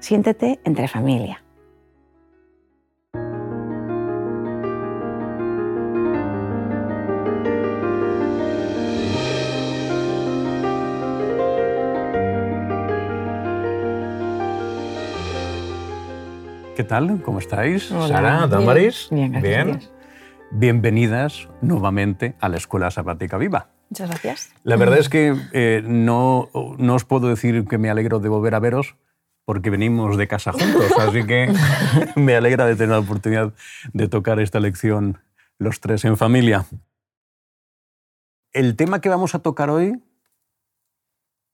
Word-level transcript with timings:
Siéntete 0.00 0.60
entre 0.64 0.88
familia. 0.88 1.42
¿Qué 16.76 16.84
tal? 16.84 17.22
¿Cómo 17.22 17.38
estáis? 17.38 17.90
Hola. 17.90 18.06
Sara, 18.06 18.46
Damaris. 18.46 19.08
Bien, 19.10 19.32
gracias. 19.32 19.66
Bien. 19.66 19.80
Bienvenidas 20.50 21.48
nuevamente 21.62 22.34
a 22.38 22.50
la 22.50 22.58
Escuela 22.58 22.90
Sabática 22.90 23.38
Viva. 23.38 23.70
Muchas 23.88 24.10
gracias. 24.10 24.54
La 24.62 24.76
verdad 24.76 24.98
es 25.00 25.08
que 25.08 25.34
eh, 25.52 25.82
no, 25.86 26.50
no 26.76 26.94
os 26.94 27.04
puedo 27.06 27.28
decir 27.28 27.64
que 27.64 27.78
me 27.78 27.88
alegro 27.88 28.20
de 28.20 28.28
volver 28.28 28.54
a 28.54 28.60
veros 28.60 28.96
porque 29.46 29.70
venimos 29.70 30.18
de 30.18 30.28
casa 30.28 30.52
juntos, 30.52 30.92
así 30.98 31.24
que 31.24 31.54
me 32.16 32.34
alegra 32.34 32.66
de 32.66 32.74
tener 32.74 32.90
la 32.90 32.98
oportunidad 32.98 33.54
de 33.92 34.08
tocar 34.08 34.40
esta 34.40 34.60
lección 34.60 35.20
los 35.56 35.80
tres 35.80 36.04
en 36.04 36.16
familia. 36.16 36.66
El 38.52 38.74
tema 38.74 39.00
que 39.00 39.08
vamos 39.08 39.34
a 39.34 39.38
tocar 39.38 39.70
hoy, 39.70 40.02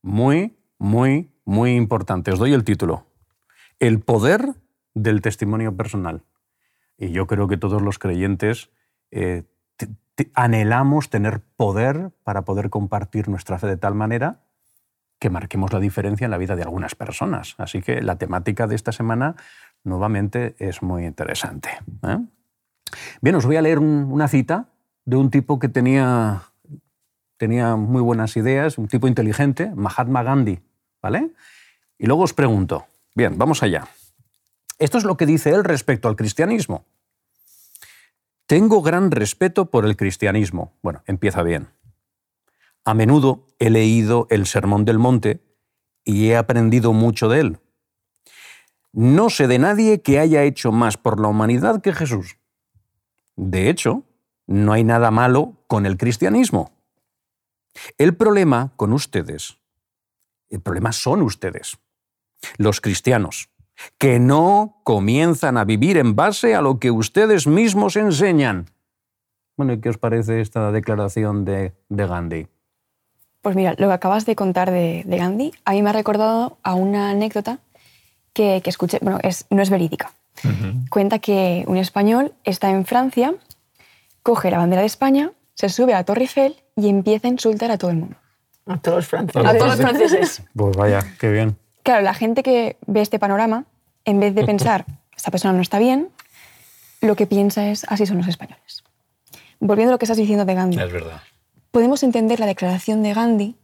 muy, 0.01 0.57
muy, 0.79 1.31
muy 1.45 1.77
importante. 1.77 2.33
Os 2.33 2.39
doy 2.39 2.55
el 2.55 2.65
título. 2.65 3.07
El 3.79 4.01
poder 4.01 4.55
del 4.95 5.21
testimonio 5.21 5.77
personal. 5.77 6.23
Y 6.97 7.11
yo 7.11 7.27
creo 7.27 7.47
que 7.47 7.59
todos 7.59 7.83
los 7.83 7.99
creyentes 7.99 8.71
eh, 9.11 9.45
anhelamos 10.35 11.11
tener 11.11 11.43
poder 11.57 12.11
para 12.25 12.43
poder 12.43 12.71
compartir 12.71 13.29
nuestra 13.29 13.59
fe 13.59 13.67
de 13.67 13.77
tal 13.77 13.95
manera 13.95 14.41
que 15.23 15.31
marquemos 15.31 15.73
la 15.73 15.79
diferencia 15.79 16.25
en 16.25 16.33
la 16.33 16.37
vida 16.37 16.57
de 16.57 16.65
algunas 16.65 16.97
personas. 16.97 17.55
Así 17.57 17.81
que 17.81 18.03
la 18.03 18.17
temática 18.19 18.67
de 18.67 18.75
esta 18.75 18.91
semana 18.91 19.37
nuevamente 19.85 20.57
es 20.59 20.83
muy 20.83 21.07
interesante. 21.07 21.69
¿eh? 22.03 22.19
Bien, 23.21 23.37
os 23.37 23.47
voy 23.47 23.55
a 23.55 23.63
leer 23.63 23.79
un- 23.79 24.09
una 24.11 24.27
cita 24.27 24.67
de 25.05 25.15
un 25.15 25.31
tipo 25.31 25.61
que 25.61 25.69
tenía, 25.69 26.43
tenía 27.37 27.77
muy 27.77 28.03
buenas 28.03 28.37
ideas, 28.37 28.79
un 28.79 28.89
tipo 28.89 29.07
inteligente, 29.07 29.71
Mahatma 29.77 30.25
Gandhi. 30.25 30.59
¿vale? 31.01 31.31
Y 31.99 32.07
luego 32.07 32.25
os 32.25 32.35
pregunto, 32.35 32.87
bien, 33.15 33.39
vamos 33.39 33.63
allá. 33.63 33.87
Esto 34.81 34.99
es 34.99 35.05
lo 35.05 35.17
que 35.17 35.27
dice 35.27 35.51
él 35.51 35.63
respecto 35.63 36.09
al 36.09 36.17
cristianismo. 36.17 36.85
Tengo 38.47 38.83
gran 38.83 39.13
respeto 39.13 39.67
por 39.71 39.85
el 39.87 39.97
cristianismo. 39.97 40.73
Bueno, 40.83 41.03
empieza 41.07 41.45
bien. 41.45 41.69
A 42.85 42.95
menudo 42.95 43.47
he 43.59 43.71
leído 43.71 44.27
el 44.31 44.47
Sermón 44.47 44.85
del 44.85 44.99
Monte 44.99 45.41
y 46.05 46.29
he 46.29 46.37
aprendido 46.37 46.93
mucho 46.93 47.29
de 47.29 47.41
él. 47.41 47.59
No 48.93 49.31
sé 49.31 49.47
de 49.47 49.59
nadie 49.59 50.03
que 50.03 50.19
haya 50.19 50.43
hecho 50.43 50.73
más 50.73 50.97
por 50.97 51.21
la 51.21 51.29
humanidad 51.29 51.81
que 51.81 51.93
Jesús. 51.93 52.39
De 53.37 53.71
hecho, 53.71 54.05
no 54.47 54.73
hay 54.73 54.85
nada 54.85 55.11
malo 55.11 55.65
con 55.67 55.87
el 55.87 55.97
cristianismo. 55.97 56.73
El 57.97 58.15
problema 58.17 58.73
con 58.77 58.93
ustedes, 58.93 59.59
el 60.51 60.61
problema 60.61 60.93
son 60.93 61.23
ustedes, 61.23 61.79
los 62.59 62.81
cristianos, 62.81 63.49
que 63.97 64.19
no 64.19 64.83
comienzan 64.85 65.57
a 65.57 65.65
vivir 65.65 65.97
en 65.97 66.15
base 66.15 66.55
a 66.55 66.61
lo 66.61 66.79
que 66.79 66.91
ustedes 66.91 67.47
mismos 67.47 67.97
enseñan. 67.97 68.67
Bueno, 69.57 69.73
¿y 69.73 69.81
qué 69.81 69.89
os 69.89 69.99
parece 69.99 70.41
esta 70.41 70.71
declaración 70.73 71.45
de, 71.45 71.73
de 71.89 72.07
Gandhi? 72.07 72.49
Pues 73.43 73.57
mira, 73.57 73.75
lo 73.77 73.89
que 73.89 73.93
acabas 73.93 74.25
de 74.25 74.37
contar 74.37 74.71
de, 74.71 75.03
de 75.05 75.17
Gandhi, 75.17 75.53
a 75.65 75.73
mí 75.73 75.83
me 75.83 75.91
ha 75.91 75.93
recordado 75.93 76.59
a 76.63 76.75
una 76.75 77.11
anécdota 77.11 77.59
que, 78.33 78.61
que 78.63 78.71
escuché, 78.71 78.99
bueno, 79.03 79.19
es, 79.23 79.47
no 79.51 79.63
es 79.63 79.71
verídica. 79.71 80.13
Cuenta 80.91 81.19
que 81.19 81.65
un 81.69 81.77
español 81.77 82.33
está 82.43 82.71
en 82.71 82.85
Francia, 82.85 83.35
coge 84.23 84.51
la 84.51 84.59
bandera 84.59 84.81
de 84.81 84.87
España, 84.87 85.31
se 85.55 85.69
sube 85.69 85.93
a 85.95 85.99
la 85.99 86.05
Torre 86.05 86.23
Eiffel 86.23 86.57
y 86.75 86.89
empieza 86.89 87.29
a 87.29 87.31
insultar 87.31 87.71
a 87.71 87.79
todo 87.79 87.91
el 87.91 87.99
mundo. 87.99 88.17
A 88.67 88.79
todos 88.79 88.97
los 88.99 89.07
franceses. 89.07 89.45
A 89.45 89.53
todos 89.57 89.67
los 89.67 89.77
franceses. 89.77 90.43
Pues 90.55 90.77
vaya, 90.77 91.05
qué 91.21 91.31
bien. 91.31 91.57
Claro, 91.83 92.03
la 92.03 92.15
gente 92.15 92.43
que 92.43 92.77
ve 92.87 93.03
este 93.03 93.19
panorama, 93.19 93.67
en 94.05 94.21
vez 94.21 94.35
de 94.35 94.45
pensar, 94.45 94.85
esta 95.17 95.31
persona 95.31 95.53
no 95.53 95.61
está 95.61 95.79
bien, 95.79 96.09
lo 97.01 97.15
que 97.15 97.27
piensa 97.27 97.69
es, 97.69 97.85
así 97.89 98.07
son 98.07 98.19
los 98.19 98.29
españoles. 98.29 98.83
Volviendo 99.61 99.93
a 99.93 99.95
lo 99.95 99.99
que 99.99 100.07
estás 100.07 100.19
diciendo 100.19 100.45
de 100.45 100.55
Gandhi. 100.55 100.77
verdad. 100.77 101.21
Podemos 101.73 102.05
entender 102.05 102.39
la 102.39 102.47
declaración 102.47 103.03
de 103.03 103.13
Gandhi 103.15 103.57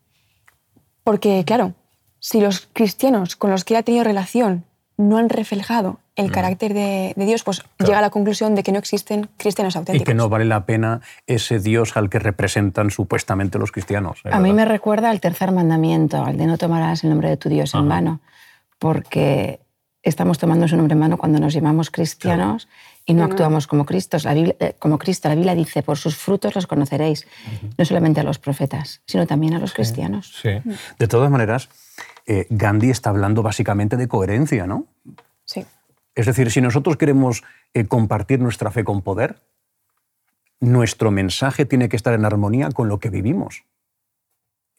porque, 1.04 1.44
claro, 1.46 1.74
si 2.18 2.40
los 2.40 2.68
cristianos 2.72 3.36
con 3.36 3.50
los 3.50 3.64
que 3.64 3.74
él 3.74 3.78
ha 3.78 3.82
tenido 3.84 4.02
relación 4.04 4.64
no 4.96 5.16
han 5.18 5.28
reflejado 5.28 6.00
el 6.16 6.32
carácter 6.32 6.74
de, 6.74 7.12
de 7.14 7.24
Dios, 7.26 7.44
pues 7.44 7.62
llega 7.78 7.98
a 7.98 8.02
la 8.02 8.10
conclusión 8.10 8.56
de 8.56 8.64
que 8.64 8.72
no 8.72 8.80
existen 8.80 9.28
cristianos 9.36 9.76
Y 9.76 9.78
auténticos. 9.78 10.04
que 10.06 10.14
no 10.14 10.28
vale 10.28 10.44
la 10.44 10.66
pena 10.66 11.00
ese 11.28 11.60
Dios 11.60 11.96
al 11.96 12.10
que 12.10 12.18
representan 12.18 12.90
supuestamente 12.90 13.56
los 13.60 13.70
cristianos. 13.70 14.18
¿eh? 14.24 14.30
A 14.32 14.40
mí 14.40 14.52
me 14.52 14.64
recuerda 14.64 15.10
al 15.10 15.20
tercer 15.20 15.52
mandamiento, 15.52 16.24
al 16.24 16.36
de 16.36 16.46
no 16.46 16.58
tomarás 16.58 17.04
el 17.04 17.10
nombre 17.10 17.28
de 17.28 17.36
tu 17.36 17.48
Dios 17.48 17.72
en 17.74 17.80
Ajá. 17.82 17.88
vano, 17.88 18.20
porque 18.80 19.60
estamos 20.08 20.38
tomando 20.38 20.66
su 20.68 20.76
nombre 20.76 20.94
en 20.94 21.00
vano 21.00 21.18
cuando 21.18 21.38
nos 21.38 21.52
llamamos 21.54 21.90
cristianos 21.90 22.68
y 23.04 23.14
no 23.14 23.24
actuamos 23.24 23.66
como 23.66 23.86
Cristo. 23.86 24.18
La 24.22 24.34
Biblia, 24.34 24.56
eh, 24.60 24.74
como 24.78 24.98
Cristo. 24.98 25.28
La 25.28 25.34
Biblia 25.34 25.54
dice, 25.54 25.82
por 25.82 25.96
sus 25.96 26.16
frutos 26.16 26.54
los 26.54 26.66
conoceréis, 26.66 27.26
no 27.76 27.84
solamente 27.84 28.20
a 28.20 28.22
los 28.22 28.38
profetas, 28.38 29.00
sino 29.06 29.26
también 29.26 29.54
a 29.54 29.58
los 29.58 29.72
cristianos. 29.72 30.34
Sí. 30.42 30.50
De 30.98 31.08
todas 31.08 31.30
maneras, 31.30 31.68
eh, 32.26 32.46
Gandhi 32.50 32.90
está 32.90 33.10
hablando 33.10 33.42
básicamente 33.42 33.96
de 33.96 34.08
coherencia, 34.08 34.66
¿no? 34.66 34.86
Sí. 35.44 35.64
Es 36.14 36.26
decir, 36.26 36.50
si 36.50 36.60
nosotros 36.60 36.96
queremos 36.96 37.44
eh, 37.72 37.86
compartir 37.86 38.40
nuestra 38.40 38.70
fe 38.70 38.84
con 38.84 39.02
poder, 39.02 39.40
nuestro 40.60 41.10
mensaje 41.10 41.64
tiene 41.64 41.88
que 41.88 41.96
estar 41.96 42.12
en 42.12 42.24
armonía 42.24 42.70
con 42.70 42.88
lo 42.88 42.98
que 42.98 43.10
vivimos. 43.10 43.64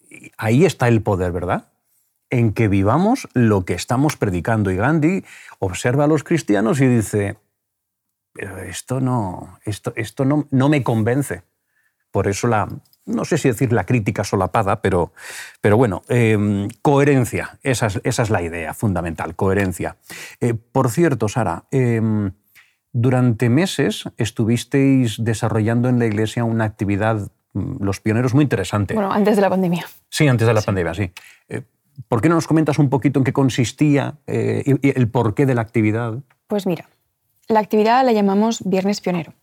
Y 0.10 0.32
ahí 0.38 0.66
está 0.66 0.88
el 0.88 1.02
poder, 1.02 1.32
¿verdad? 1.32 1.66
En 2.30 2.54
que 2.54 2.68
vivamos 2.68 3.28
lo 3.34 3.66
que 3.66 3.74
estamos 3.74 4.18
predicando. 4.18 4.72
Y 4.72 4.76
Gandhi 4.76 5.26
observa 5.60 6.04
a 6.04 6.08
los 6.08 6.24
cristianos 6.24 6.80
y 6.80 6.88
dice, 6.88 7.38
pero 8.34 8.58
esto 8.60 9.00
no, 9.00 9.60
esto, 9.66 9.94
esto 9.96 10.26
no, 10.26 10.48
no 10.52 10.70
me 10.70 10.84
convence. 10.84 11.44
Por 12.12 12.28
eso 12.28 12.48
la, 12.48 12.68
no 13.10 13.26
sé 13.26 13.38
si 13.38 13.50
decir 13.50 13.74
la 13.74 13.86
crítica 13.86 14.24
solapada, 14.24 14.82
pero, 14.82 15.14
pero 15.62 15.78
bueno, 15.78 16.04
eh, 16.10 16.68
coherencia, 16.82 17.60
esa 17.64 17.88
es, 17.88 18.00
esa 18.04 18.24
es 18.24 18.30
la 18.30 18.42
idea 18.42 18.74
fundamental, 18.74 19.36
coherencia. 19.36 19.98
Eh, 20.40 20.54
por 20.54 20.90
cierto, 20.90 21.28
Sara, 21.28 21.66
eh, 21.72 22.02
durante 22.92 23.50
meses 23.50 24.06
estuvisteis 24.18 25.24
desarrollando 25.24 25.90
en 25.90 26.00
la 26.00 26.06
iglesia 26.06 26.44
una 26.44 26.66
actividad, 26.66 27.32
mm, 27.54 27.84
los 27.84 28.00
pioneros, 28.00 28.34
muy 28.34 28.44
interesante. 28.44 28.94
Bueno, 28.94 29.12
antes 29.12 29.36
de 29.36 29.42
la 29.42 29.50
pandemia. 29.50 29.86
sí, 30.10 30.28
antes 30.28 30.48
de 30.48 30.54
la 30.54 30.62
pandemia, 30.62 30.94
sí. 30.94 31.12
¿Por 32.08 32.22
qué 32.22 32.30
no 32.30 32.36
nos 32.36 32.48
comentas 32.48 32.80
un 32.80 32.90
poquito 32.90 33.20
en 33.20 33.24
qué 33.26 33.34
consistía 33.34 34.16
eh, 34.28 34.64
y, 34.66 34.88
y 34.88 34.94
el 34.98 35.10
porqué 35.10 35.46
de 35.46 35.56
la 35.56 35.62
actividad? 35.62 36.20
Pues 36.48 36.66
mira, 36.66 36.90
la 37.48 37.60
actividad 37.60 38.06
la 38.06 38.12
llamamos 38.12 38.62
Viernes 38.64 39.02
Pionero. 39.02 39.34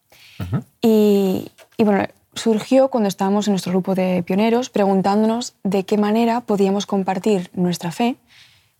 y, 0.80 1.50
y 1.76 1.84
bueno, 1.84 2.04
surgió 2.34 2.88
cuando 2.88 3.08
estábamos 3.08 3.48
en 3.48 3.52
nuestro 3.52 3.72
grupo 3.72 3.94
de 3.94 4.22
pioneros 4.22 4.70
preguntándonos 4.70 5.54
de 5.64 5.84
qué 5.84 5.98
manera 5.98 6.40
podíamos 6.42 6.86
compartir 6.86 7.50
nuestra 7.54 7.90
fe 7.92 8.16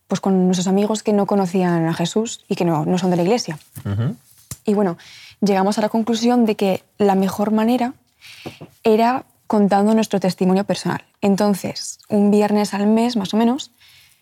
pues, 0.07 0.21
con 0.21 0.47
nuestros 0.47 0.69
amigos 0.69 1.03
que 1.03 1.13
no 1.13 1.27
conocían 1.27 1.87
a 1.87 1.95
Jesús 1.95 2.45
y 2.49 2.55
que 2.55 2.65
no, 2.65 2.85
no 2.85 2.99
son 2.99 3.11
de 3.11 3.17
la 3.17 3.23
iglesia. 3.23 3.59
Y 4.65 4.75
bueno, 4.75 4.99
llegamos 5.41 5.79
a 5.79 5.81
la 5.81 5.89
conclusión 5.89 6.45
de 6.45 6.55
que 6.57 6.83
la 6.99 7.15
mejor 7.15 7.51
manera 7.51 7.95
era 8.85 9.25
contando 9.47 9.95
nuestro 9.95 10.19
testimonio 10.21 10.65
personal. 10.65 11.05
Entonces, 11.21 11.99
un 12.09 12.31
viernes 12.31 12.75
al 12.75 12.87
mes, 12.87 13.17
más 13.17 13.33
o 13.35 13.37
menos, 13.37 13.73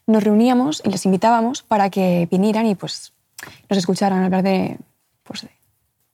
nos 0.07 0.23
reuníamos 0.23 0.83
y 0.85 0.91
les 0.91 1.05
invitábamos 1.07 1.63
para 1.63 1.89
que 1.91 2.29
vinieran 2.31 2.67
y 2.67 2.75
pues 2.75 3.13
nos 3.69 3.79
escucharan 3.79 4.23
hablar 4.25 4.43
de... 4.43 4.79
Pues, 5.23 5.43
de- 5.43 5.51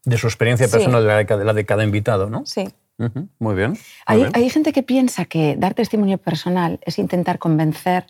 De 0.05 0.17
su 0.17 0.27
experiencia 0.29 0.67
Sí. 0.67 0.73
personal, 0.73 1.03
de 1.03 1.09
la 1.09 1.17
de 1.17 1.27
cada- 1.27 1.45
la 1.45 1.53
de 1.53 1.67
cada 1.67 1.85
invitado, 1.85 2.31
¿no? 2.31 2.45
sí. 2.47 2.69
Muy 3.39 3.55
bien. 3.55 3.71
muy 3.71 3.79
Hay, 4.05 4.19
bien. 4.19 4.31
hay 4.35 4.51
gente 4.51 4.75
que 4.75 4.83
piensa 4.83 5.25
que 5.25 5.57
dar 5.57 5.73
testimonio 5.73 6.19
personal 6.19 6.79
es 6.85 6.99
intentar 6.99 7.39
convencer 7.39 8.05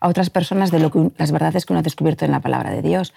a 0.00 0.08
otras 0.08 0.30
personas 0.30 0.72
de 0.72 0.80
lo 0.80 0.90
que, 0.90 1.10
las 1.16 1.30
verdades 1.30 1.64
que 1.64 1.72
uno 1.72 1.78
ha 1.78 1.82
descubierto 1.84 2.24
en 2.24 2.32
la 2.32 2.40
palabra 2.40 2.70
de 2.72 2.82
Dios. 2.82 3.14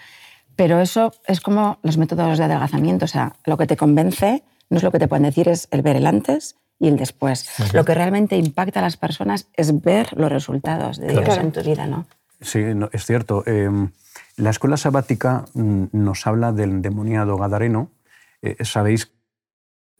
Pero 0.54 0.80
eso 0.80 1.12
es 1.26 1.40
como 1.40 1.78
los 1.82 1.96
métodos 1.98 2.38
de 2.38 2.44
adelgazamiento. 2.44 3.06
O 3.06 3.08
sea, 3.08 3.34
lo 3.44 3.56
que 3.56 3.66
te 3.66 3.76
convence 3.76 4.44
no 4.70 4.76
es 4.76 4.84
lo 4.84 4.92
que 4.92 5.00
te 5.00 5.08
pueden 5.08 5.24
decir, 5.24 5.48
es 5.48 5.66
el 5.72 5.82
ver 5.82 5.96
el 5.96 6.06
antes 6.06 6.54
y 6.78 6.88
el 6.88 6.96
después. 6.96 7.48
Lo 7.72 7.84
que 7.84 7.94
realmente 7.94 8.36
impacta 8.36 8.80
a 8.80 8.82
las 8.82 8.96
personas 8.96 9.48
es 9.54 9.82
ver 9.82 10.12
los 10.16 10.30
resultados 10.30 10.98
de 10.98 11.08
Dios 11.08 11.38
en 11.38 11.52
tu 11.52 11.62
vida, 11.62 11.86
¿no? 11.86 12.06
Sí, 12.40 12.62
es 12.92 13.06
cierto. 13.06 13.42
Em, 13.46 13.90
la 14.36 14.50
escuela 14.50 14.76
sabática 14.76 15.46
mm, 15.54 15.84
nos 15.92 16.26
habla 16.26 16.52
del 16.52 16.70
endemoniado 16.70 17.38
Gadareno. 17.38 17.90
Eh, 18.42 18.62
sabéis, 18.64 19.12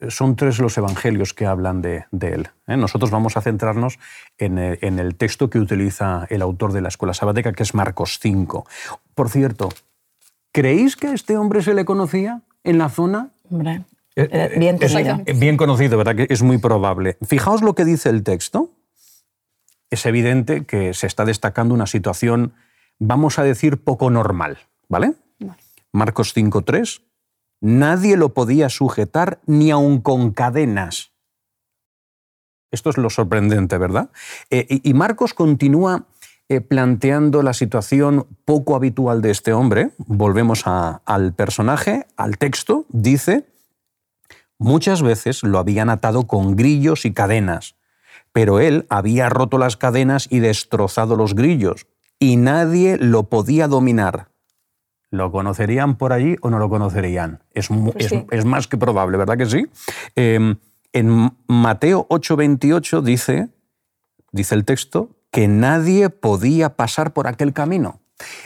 son 0.08 0.36
tres 0.36 0.58
los 0.58 0.76
evangelios 0.76 1.32
que 1.32 1.46
hablan 1.46 1.80
de, 1.80 2.04
él. 2.20 2.48
¿eh? 2.66 2.76
Nosotros 2.76 3.10
vamos 3.10 3.38
a 3.38 3.40
centrarnos 3.40 3.98
en 4.36 4.58
el, 4.58 4.78
en 4.82 4.98
el, 4.98 5.14
texto 5.14 5.48
que 5.48 5.58
utiliza 5.58 6.26
el 6.28 6.42
autor 6.42 6.72
de 6.72 6.82
la 6.82 6.88
escuela 6.88 7.14
sabática, 7.14 7.52
que 7.52 7.62
es 7.62 7.74
Marcos 7.74 8.18
5. 8.20 8.66
Por 9.14 9.30
cierto, 9.30 9.70
¿creéis 10.52 10.96
que 10.96 11.06
a 11.06 11.14
este 11.14 11.38
hombre 11.38 11.62
se 11.62 11.72
le 11.72 11.86
conocía 11.86 12.42
en 12.62 12.76
la 12.76 12.90
zona? 12.90 13.30
Hombre, 13.50 13.72
eh, 13.72 13.84
bien, 14.56 14.78
es, 14.80 15.38
bien 15.38 15.56
conocido, 15.56 15.98
¿verdad? 15.98 16.16
Que 16.16 16.26
es 16.28 16.42
muy 16.42 16.58
probable. 16.58 17.18
Fijaos 17.26 17.62
lo 17.62 17.74
que 17.74 17.84
dice 17.84 18.08
el 18.08 18.22
texto. 18.22 18.70
Es 19.90 20.04
evidente 20.06 20.64
que 20.64 20.94
se 20.94 21.06
está 21.06 21.24
destacando 21.24 21.74
una 21.74 21.86
situación 21.86 22.54
vamos 22.98 23.38
a 23.38 23.42
decir, 23.42 23.82
poco 23.82 24.10
normal, 24.10 24.58
¿vale? 24.88 25.14
Marcos 25.92 26.36
5.3, 26.36 27.02
nadie 27.60 28.16
lo 28.16 28.34
podía 28.34 28.68
sujetar 28.68 29.40
ni 29.46 29.70
aun 29.70 30.00
con 30.00 30.32
cadenas. 30.32 31.12
Esto 32.70 32.90
es 32.90 32.98
lo 32.98 33.08
sorprendente, 33.10 33.78
¿verdad? 33.78 34.10
Eh, 34.50 34.80
y 34.82 34.92
Marcos 34.92 35.32
continúa 35.34 36.06
eh, 36.48 36.60
planteando 36.60 37.42
la 37.42 37.54
situación 37.54 38.26
poco 38.44 38.76
habitual 38.76 39.22
de 39.22 39.30
este 39.30 39.52
hombre. 39.52 39.92
Volvemos 39.98 40.64
al 40.66 41.32
personaje, 41.32 42.06
al 42.16 42.38
texto. 42.38 42.84
Dice, 42.88 43.46
muchas 44.58 45.02
veces 45.02 45.42
lo 45.42 45.58
habían 45.58 45.90
atado 45.90 46.26
con 46.26 46.56
grillos 46.56 47.04
y 47.04 47.12
cadenas, 47.12 47.76
pero 48.32 48.60
él 48.60 48.86
había 48.88 49.28
roto 49.28 49.58
las 49.58 49.76
cadenas 49.76 50.28
y 50.30 50.40
destrozado 50.40 51.16
los 51.16 51.34
grillos 51.34 51.86
y 52.18 52.36
nadie 52.36 52.96
lo 52.98 53.24
podía 53.24 53.68
dominar. 53.68 54.28
¿Lo 55.10 55.30
conocerían 55.30 55.96
por 55.96 56.12
allí 56.12 56.36
o 56.40 56.50
no 56.50 56.58
lo 56.58 56.68
conocerían? 56.68 57.42
Es, 57.52 57.68
pues 57.68 58.12
es, 58.30 58.44
más 58.44 58.66
que 58.66 58.76
probable, 58.76 59.16
¿verdad 59.16 59.38
que 59.38 59.46
sí? 59.46 59.66
Em, 60.16 60.56
en 60.92 61.32
Mateo 61.46 62.06
8:28 62.10 63.02
dice, 63.02 63.48
dice 64.32 64.54
el 64.54 64.64
texto, 64.64 65.10
que 65.30 65.48
nadie 65.48 66.10
podía 66.10 66.76
pasar 66.76 67.12
por 67.12 67.28
aquel 67.28 67.52
camino. 67.52 68.00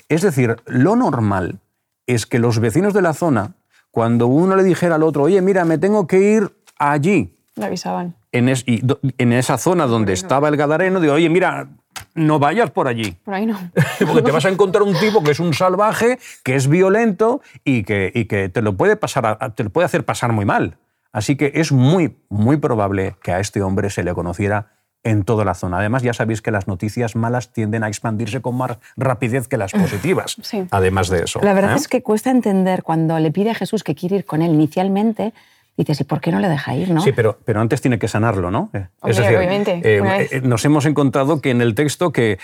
Es 0.09 0.23
decir, 0.23 0.57
lo 0.67 0.97
normal 0.97 1.61
es 2.07 2.27
que 2.27 2.39
los 2.39 2.59
vecinos 2.59 2.93
de 2.93 3.03
la 3.03 3.15
zona, 3.15 3.55
cuando 3.91 4.27
uno 4.27 4.57
le 4.57 4.63
dijera 4.63 4.97
al 4.97 5.03
otro, 5.03 5.25
oye, 5.25 5.41
mira, 5.43 5.65
me 5.65 5.79
tengo 5.79 6.07
que 6.07 6.19
ir 6.19 6.51
allí. 6.79 7.37
Le 7.57 7.67
avisaban. 7.67 8.15
En, 8.33 8.49
en 8.49 9.33
esa 9.33 9.59
zona 9.59 9.87
donde 9.87 10.13
estaba 10.13 10.49
el 10.49 10.57
Gadareno, 10.57 11.01
digo, 11.01 11.15
oye, 11.15 11.29
mira, 11.29 11.69
no 12.15 12.39
vayas 12.39 12.71
por 12.71 12.89
allí. 12.89 13.13
Por 13.25 13.35
ahí 13.35 13.47
no. 13.47 13.59
Porque 14.07 14.23
te 14.23 14.31
vas 14.31 14.45
a 14.45 14.49
encontrar 14.49 14.83
un 14.83 14.95
tipo 14.95 15.23
que 15.23 15.33
es 15.33 15.41
un 15.41 15.55
salvaje, 15.55 16.19
que 16.43 16.57
es 16.57 16.69
violento 16.69 17.41
y 17.65 17.83
que, 17.85 18.11
y 18.15 18.27
que 18.27 18.49
te, 18.49 18.63
lo 18.63 18.77
puede 18.77 18.97
pasar, 18.97 19.55
te 19.55 19.65
lo 19.65 19.71
puede 19.71 19.87
hacer 19.87 20.05
pasar 20.05 20.33
muy 20.33 20.45
mal. 20.45 20.79
Así 21.13 21.37
que 21.37 21.53
es 21.55 21.73
muy, 21.73 22.17
muy 22.29 22.57
probable 22.57 23.17
que 23.23 23.33
a 23.33 23.41
este 23.41 23.63
hombre 23.63 23.91
se 23.91 24.05
le 24.05 24.15
conociera 24.15 24.73
en 25.03 25.25
toda 25.25 25.45
la 25.45 25.55
zona. 25.55 25.79
Además, 25.79 26.03
ya 26.03 26.13
sabéis 26.13 26.43
que 26.43 26.51
las 26.51 26.67
noticias 26.67 27.17
malas 27.17 27.53
tienden 27.53 27.85
a 27.85 27.89
expandirse 27.89 28.41
con 28.41 28.57
más 28.57 28.79
rapidez 28.97 29.49
que 29.49 29.57
las 29.57 29.73
positivas. 29.73 30.37
Además 30.71 31.09
de 31.09 31.25
eso. 31.25 31.41
La 31.43 31.55
verdad 31.55 31.75
¿eh? 31.75 31.77
es 31.77 31.89
que 31.89 32.03
cuesta 32.03 32.31
entender 32.31 32.83
cuando 32.83 33.19
le 33.19 33.31
pide 33.31 33.51
a 33.51 33.55
Jesús 33.55 33.83
que 33.83 33.95
quiere 33.95 34.17
ir 34.17 34.25
con 34.25 34.43
él 34.43 34.53
inicialmente, 34.53 35.33
dices, 35.77 36.01
¿y 36.01 36.05
por 36.05 36.21
qué 36.21 36.31
no 36.31 36.41
le 36.41 36.49
deja 36.49 36.75
ir? 36.75 36.91
¿no? 36.91 37.01
Sí, 37.01 37.13
pero, 37.13 37.39
pero 37.45 37.61
antes 37.61 37.81
tiene 37.81 37.99
que 37.99 38.09
sanarlo, 38.09 38.51
¿no? 38.51 38.71
Eh, 38.73 38.87
obviamente. 39.01 39.81
Eh, 39.83 40.29
eh, 40.31 40.41
nos 40.43 40.65
hemos 40.65 40.87
encontrado 40.87 41.41
que 41.41 41.51
en 41.51 41.61
el 41.61 41.75
texto 41.75 42.13
que 42.13 42.39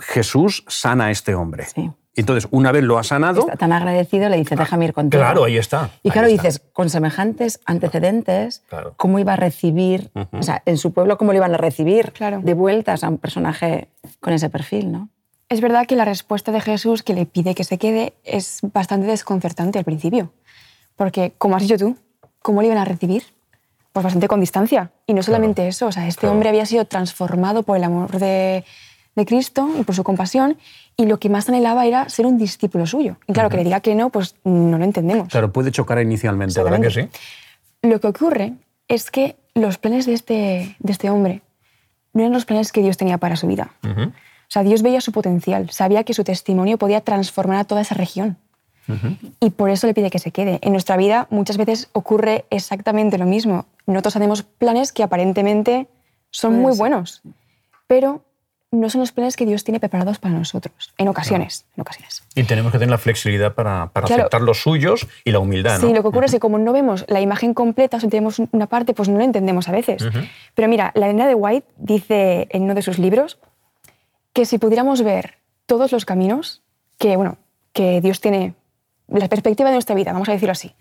Jesús 0.00 0.64
sana 0.68 1.06
a 1.06 1.10
este 1.10 1.34
hombre. 1.34 1.66
Sí. 1.66 1.90
Entonces, 2.20 2.48
una 2.50 2.72
vez 2.72 2.82
lo 2.82 2.98
ha 2.98 3.04
sanado... 3.04 3.42
Está 3.42 3.56
tan 3.56 3.72
agradecido, 3.72 4.28
le 4.28 4.36
dice, 4.36 4.54
ah, 4.54 4.58
déjame 4.58 4.86
ir 4.86 4.92
contigo. 4.92 5.22
Claro, 5.22 5.44
ahí 5.44 5.56
está. 5.56 5.90
Y 6.02 6.10
claro, 6.10 6.26
dices, 6.26 6.60
con 6.72 6.90
semejantes 6.90 7.60
antecedentes, 7.64 8.64
¿cómo 8.96 9.20
iba 9.20 9.34
a 9.34 9.36
recibir, 9.36 10.10
o 10.32 10.42
sea, 10.42 10.62
en 10.66 10.78
su 10.78 10.92
pueblo, 10.92 11.16
cómo 11.16 11.32
le 11.32 11.38
iban 11.38 11.54
a 11.54 11.58
recibir 11.58 12.12
claro. 12.12 12.40
de 12.42 12.54
vueltas 12.54 13.04
a 13.04 13.08
un 13.08 13.18
personaje 13.18 13.88
con 14.18 14.32
ese 14.32 14.50
perfil, 14.50 14.90
¿no? 14.90 15.10
Es 15.48 15.60
verdad 15.60 15.86
que 15.86 15.94
la 15.94 16.04
respuesta 16.04 16.50
de 16.50 16.60
Jesús, 16.60 17.04
que 17.04 17.14
le 17.14 17.24
pide 17.24 17.54
que 17.54 17.64
se 17.64 17.78
quede, 17.78 18.14
es 18.24 18.58
bastante 18.62 19.06
desconcertante 19.06 19.78
al 19.78 19.84
principio. 19.84 20.32
Porque, 20.96 21.32
como 21.38 21.54
has 21.54 21.62
dicho 21.62 21.78
tú, 21.78 21.96
¿cómo 22.42 22.62
le 22.62 22.66
iban 22.66 22.78
a 22.78 22.84
recibir? 22.84 23.22
Pues 23.92 24.02
bastante 24.02 24.26
con 24.26 24.40
distancia. 24.40 24.90
Y 25.06 25.14
no 25.14 25.22
solamente 25.22 25.68
eso, 25.68 25.86
o 25.86 25.92
sea, 25.92 26.08
este 26.08 26.26
hombre 26.26 26.48
había 26.48 26.66
sido 26.66 26.84
transformado 26.84 27.62
por 27.62 27.76
el 27.76 27.84
amor 27.84 28.18
de, 28.18 28.64
Cristo 29.26 29.68
y 29.78 29.84
por 29.84 29.94
su 29.94 30.04
compasión, 30.04 30.56
y 30.96 31.06
lo 31.06 31.18
que 31.18 31.28
más 31.28 31.48
anhelaba 31.48 31.86
era 31.86 32.08
ser 32.08 32.26
un 32.26 32.38
discípulo 32.38 32.86
suyo. 32.86 33.16
Y 33.26 33.32
claro, 33.32 33.48
que 33.48 33.56
le 33.56 33.64
diga 33.64 33.80
que 33.80 33.94
no, 33.94 34.10
pues 34.10 34.34
no 34.44 34.78
lo 34.78 34.84
entendemos. 34.84 35.28
Claro, 35.28 35.52
puede 35.52 35.70
chocar 35.70 36.00
inicialmente, 36.00 36.62
¿verdad 36.62 36.80
que 36.80 36.90
sí? 36.90 37.08
Lo 37.82 38.00
que 38.00 38.08
ocurre 38.08 38.54
es 38.88 39.10
que 39.10 39.36
los 39.54 39.78
planes 39.78 40.06
de 40.06 40.14
este, 40.14 40.76
de 40.78 40.92
este 40.92 41.10
hombre 41.10 41.42
no 42.12 42.22
eran 42.22 42.32
los 42.32 42.44
planes 42.44 42.72
que 42.72 42.82
Dios 42.82 42.96
tenía 42.96 43.18
para 43.18 43.36
su 43.36 43.46
vida. 43.46 43.70
O 43.84 44.50
sea, 44.50 44.62
Dios 44.62 44.82
veía 44.82 45.00
su 45.00 45.12
potencial, 45.12 45.70
sabía 45.70 46.04
que 46.04 46.14
su 46.14 46.24
testimonio 46.24 46.78
podía 46.78 47.02
transformar 47.02 47.58
a 47.58 47.64
toda 47.64 47.82
esa 47.82 47.94
región. 47.94 48.38
Y 49.40 49.50
por 49.50 49.68
eso 49.68 49.86
le 49.86 49.92
pide 49.92 50.10
que 50.10 50.18
se 50.18 50.30
quede. 50.30 50.58
En 50.62 50.72
nuestra 50.72 50.96
vida 50.96 51.26
muchas 51.28 51.58
veces 51.58 51.90
ocurre 51.92 52.46
exactamente 52.48 53.18
lo 53.18 53.26
mismo. 53.26 53.66
Nosotros 53.86 54.16
hacemos 54.16 54.42
planes 54.42 54.92
que 54.92 55.02
aparentemente 55.02 55.88
son 56.30 56.58
muy 56.58 56.76
buenos, 56.76 57.20
pero 57.86 58.24
no 58.70 58.90
son 58.90 59.00
los 59.00 59.12
planes 59.12 59.36
que 59.36 59.46
Dios 59.46 59.64
tiene 59.64 59.80
preparados 59.80 60.18
para 60.18 60.34
nosotros, 60.34 60.92
en 60.98 61.08
ocasiones. 61.08 61.64
En 61.76 61.80
ocasiones. 61.80 62.22
Y 62.34 62.44
tenemos 62.44 62.70
que 62.70 62.78
tener 62.78 62.90
la 62.90 62.98
flexibilidad 62.98 63.54
para, 63.54 63.90
aceptar 63.94 64.42
los 64.42 64.62
suyos 64.62 65.06
y 65.24 65.30
la 65.30 65.38
humildad. 65.38 65.80
Sí, 65.80 65.92
lo 65.94 66.02
que 66.02 66.08
ocurre 66.08 66.26
es 66.26 66.32
que 66.32 66.40
como 66.40 66.58
no 66.58 66.72
vemos 66.72 67.04
la 67.08 67.20
imagen 67.20 67.54
completa, 67.54 67.98
si 67.98 68.08
tenemos 68.08 68.38
una 68.52 68.66
parte, 68.66 68.92
pues 68.92 69.08
no 69.08 69.18
lo 69.18 69.24
entendemos 69.24 69.68
a 69.68 69.72
veces. 69.72 70.04
Pero 70.54 70.68
mira, 70.68 70.92
la 70.94 71.06
Elena 71.06 71.26
de 71.26 71.34
White 71.34 71.66
dice 71.78 72.46
en 72.50 72.62
uno 72.62 72.74
de 72.74 72.82
sus 72.82 72.98
libros 72.98 73.38
que 74.34 74.44
si 74.44 74.58
pudiéramos 74.58 75.02
ver 75.02 75.38
todos 75.66 75.92
los 75.92 76.04
caminos 76.04 76.62
que, 76.98 77.16
bueno, 77.16 77.38
que 77.72 78.00
Dios 78.00 78.20
tiene 78.20 78.54
la 79.08 79.28
perspectiva 79.28 79.70
de 79.70 79.74
nuestra 79.74 79.94
vida, 79.94 80.12
vamos 80.12 80.28
a 80.28 80.32
decirlo 80.32 80.52
así. 80.52 80.74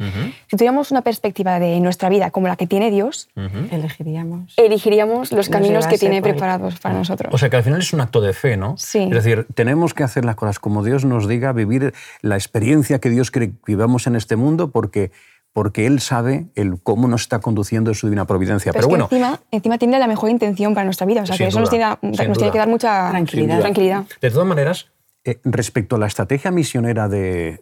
Si 0.47 0.57
tuviéramos 0.57 0.91
una 0.91 1.01
perspectiva 1.01 1.59
de 1.59 1.79
nuestra 1.79 2.09
vida 2.09 2.31
como 2.31 2.47
la 2.47 2.55
que 2.55 2.67
tiene 2.67 2.91
Dios, 2.91 3.29
elegiríamos, 3.71 4.53
elegiríamos 4.57 5.31
los 5.31 5.49
caminos 5.49 5.87
que 5.87 5.97
tiene 5.97 6.21
preparados 6.21 6.79
para 6.79 6.95
nosotros. 6.95 7.33
O 7.33 7.37
sea 7.37 7.49
que 7.49 7.55
al 7.55 7.63
final 7.63 7.79
es 7.79 7.93
un 7.93 8.01
acto 8.01 8.21
de 8.21 8.33
fe, 8.33 8.57
¿no? 8.57 8.77
Sí. 8.77 9.03
Es 9.03 9.23
decir, 9.23 9.47
tenemos 9.53 9.93
que 9.93 10.03
hacer 10.03 10.25
las 10.25 10.35
cosas 10.35 10.59
como 10.59 10.83
Dios 10.83 11.05
nos 11.05 11.27
diga, 11.27 11.53
vivir 11.53 11.93
la 12.21 12.35
experiencia 12.35 12.99
que 12.99 13.09
Dios 13.09 13.31
quiere 13.31 13.51
que 13.51 13.55
vivamos 13.65 14.07
en 14.07 14.15
este 14.15 14.35
mundo 14.35 14.71
porque 14.71 15.11
porque 15.53 15.87
Él 15.87 16.01
sabe 16.01 16.45
el 16.53 16.79
cómo 16.83 17.07
nos 17.07 17.21
está 17.21 17.39
conduciendo 17.39 17.89
en 17.89 17.95
su 17.95 18.05
divina 18.05 18.25
providencia. 18.25 18.71
Pero, 18.71 18.87
bueno, 18.89 19.05
encima, 19.05 19.39
encima, 19.49 19.79
tiene 19.79 19.97
la 19.97 20.05
mejor 20.05 20.29
intención 20.29 20.75
para 20.75 20.85
nuestra 20.85 21.07
vida. 21.07 21.23
O 21.23 21.25
sea, 21.25 21.35
que 21.35 21.47
eso 21.47 21.59
nos, 21.59 21.71
tiene, 21.71 21.87
nos 22.03 22.37
tiene, 22.37 22.51
que 22.51 22.59
dar 22.59 22.67
mucha 22.67 23.09
tranquilidad. 23.09 23.61
tranquilidad. 23.61 24.05
De 24.21 24.29
todas 24.29 24.47
maneras, 24.47 24.91
eh, 25.27 25.41
respecto 25.43 25.97
a 25.97 25.99
la 25.99 26.07
estrategia 26.07 26.51
misionera 26.51 27.09
de, 27.09 27.59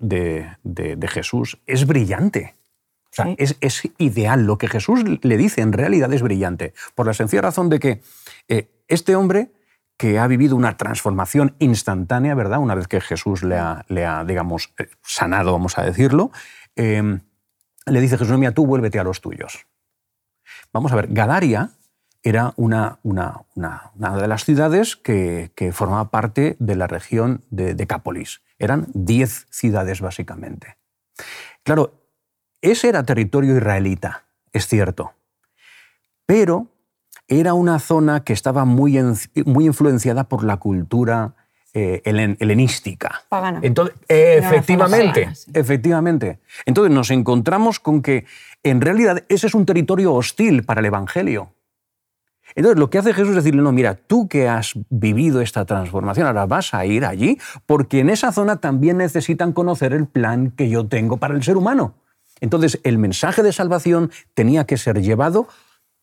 Jesús, 1.10 1.60
es 1.65 1.88
brillante. 1.88 2.55
O 3.05 3.15
sea, 3.15 3.36
es, 3.39 3.89
ideal. 3.98 4.45
Lo 4.45 4.60
que 4.60 4.67
Jesús 4.67 5.03
le 5.24 5.38
dice 5.38 5.62
en 5.62 5.74
realidad 5.74 6.13
es 6.13 6.22
brillante. 6.22 6.75
Por 6.93 7.07
la 7.07 7.15
sencilla 7.15 7.41
razón 7.41 7.69
de 7.69 7.79
que 7.79 8.01
eh, 8.50 8.69
este 8.88 9.15
hombre 9.15 9.51
que 9.98 10.19
ha 10.19 10.27
vivido 10.27 10.55
una 10.55 10.77
transformación 10.77 11.55
instantánea, 11.57 12.36
¿verdad? 12.36 12.60
Una 12.60 12.75
vez 12.75 12.88
que 12.88 13.01
Jesús 13.01 13.41
le 13.41 13.57
ha, 13.57 14.24
digamos, 14.27 14.72
eh, 14.77 14.88
sanado, 15.01 15.51
vamos 15.51 15.79
a 15.79 15.84
decirlo, 15.84 16.29
le 16.75 17.22
dice 18.01 18.19
Jesús, 18.19 18.38
mira, 18.38 18.51
tú 18.51 18.67
vuélvete 18.67 19.00
a 19.00 19.03
los 19.03 19.22
tuyos. 19.22 19.65
Vamos 20.72 20.91
a 20.91 20.98
ver, 20.98 21.07
Gadaria 21.10 21.72
era 22.25 22.53
una, 22.58 22.98
una, 23.03 23.44
una, 23.53 23.91
de 24.17 24.27
las 24.27 24.46
ciudades 24.46 24.96
que, 24.96 25.51
que, 25.55 25.72
formaba 25.72 26.10
parte 26.10 26.55
de 26.60 26.75
la 26.75 26.88
región 26.88 27.44
de 27.51 27.75
Decápolis. 27.75 28.41
Eran 28.58 28.88
diez 28.96 29.46
ciudades 29.51 30.01
básicamente. 30.01 30.75
Claro, 31.63 31.94
ese 32.62 32.89
era 32.89 33.03
territorio 33.03 33.55
israelita, 33.55 34.25
es 34.51 34.67
cierto, 34.67 35.13
pero 36.25 36.67
era 37.27 37.53
una 37.53 37.77
zona 37.77 38.24
que 38.24 38.34
estaba 38.34 38.65
muy, 38.65 39.00
muy 39.46 39.65
influenciada 39.65 40.24
por 40.24 40.44
la 40.44 40.58
cultura 40.58 41.36
eh, 41.75 42.01
helenística. 42.39 43.22
Pagana. 43.29 43.60
Entonces, 43.62 43.96
efectivamente, 44.08 45.29
efectivamente. 45.53 46.39
Entonces 46.65 46.91
nos 46.91 47.12
encontramos 47.12 47.79
con 47.79 48.01
que 48.01 48.25
en 48.63 48.82
realidad 48.82 49.24
ese 49.29 49.46
es 49.46 49.53
un 49.53 49.67
territorio 49.67 50.13
hostil 50.13 50.63
para 50.63 50.79
el 50.79 50.88
Evangelio. 50.88 51.51
Entonces, 52.55 52.79
lo 52.79 52.89
que 52.89 52.97
hace 52.97 53.13
Jesús 53.13 53.29
es 53.29 53.35
decirle, 53.35 53.62
no, 53.62 53.74
mira, 53.74 53.95
tú 53.95 54.27
que 54.29 54.47
has 54.47 54.74
vivido 54.89 55.41
esta 55.41 55.65
transformación, 55.65 56.25
ahora 56.25 56.45
vas 56.45 56.74
a 56.74 56.85
ir 56.85 57.05
allí, 57.05 57.38
porque 57.65 58.00
en 58.00 58.09
esa 58.09 58.31
zona 58.31 58.57
también 58.57 58.97
necesitan 58.97 59.51
conocer 59.51 59.91
el 59.91 60.07
plan 60.07 60.51
que 60.51 60.69
yo 60.69 60.88
tengo 60.88 61.17
para 61.17 61.35
el 61.35 61.43
ser 61.43 61.57
humano. 61.57 61.95
Entonces, 62.39 62.79
el 62.83 62.97
mensaje 62.97 63.43
de 63.43 63.51
salvación 63.51 64.12
tenía 64.33 64.65
que 64.65 64.77
ser 64.77 65.01
llevado 65.01 65.47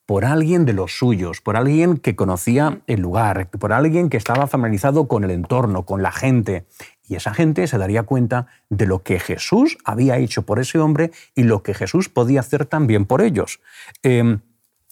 por 0.04 0.24
alguien 0.24 0.66
de 0.66 0.72
los 0.72 0.98
suyos, 0.98 1.40
por 1.40 1.56
alguien 1.56 1.96
que 1.96 2.16
conocía 2.16 2.80
el 2.86 3.00
lugar, 3.00 3.48
por 3.48 3.72
alguien 3.72 4.10
que 4.10 4.16
estaba 4.16 4.46
familiarizado 4.46 5.08
con 5.08 5.24
el 5.24 5.30
entorno, 5.30 5.84
con 5.84 6.02
la 6.02 6.12
gente. 6.12 6.66
Y 7.08 7.14
esa 7.14 7.32
gente 7.32 7.66
se 7.66 7.78
daría 7.78 8.02
cuenta 8.02 8.46
de 8.68 8.86
lo 8.86 9.02
que 9.02 9.20
Jesús 9.20 9.78
había 9.84 10.18
hecho 10.18 10.42
por 10.42 10.58
ese 10.58 10.78
hombre 10.78 11.12
y 11.34 11.44
lo 11.44 11.62
que 11.62 11.72
Jesús 11.72 12.08
podía 12.08 12.40
hacer 12.40 12.66
también 12.66 13.06
por 13.06 13.22
ellos. 13.22 13.60
Em, 14.02 14.40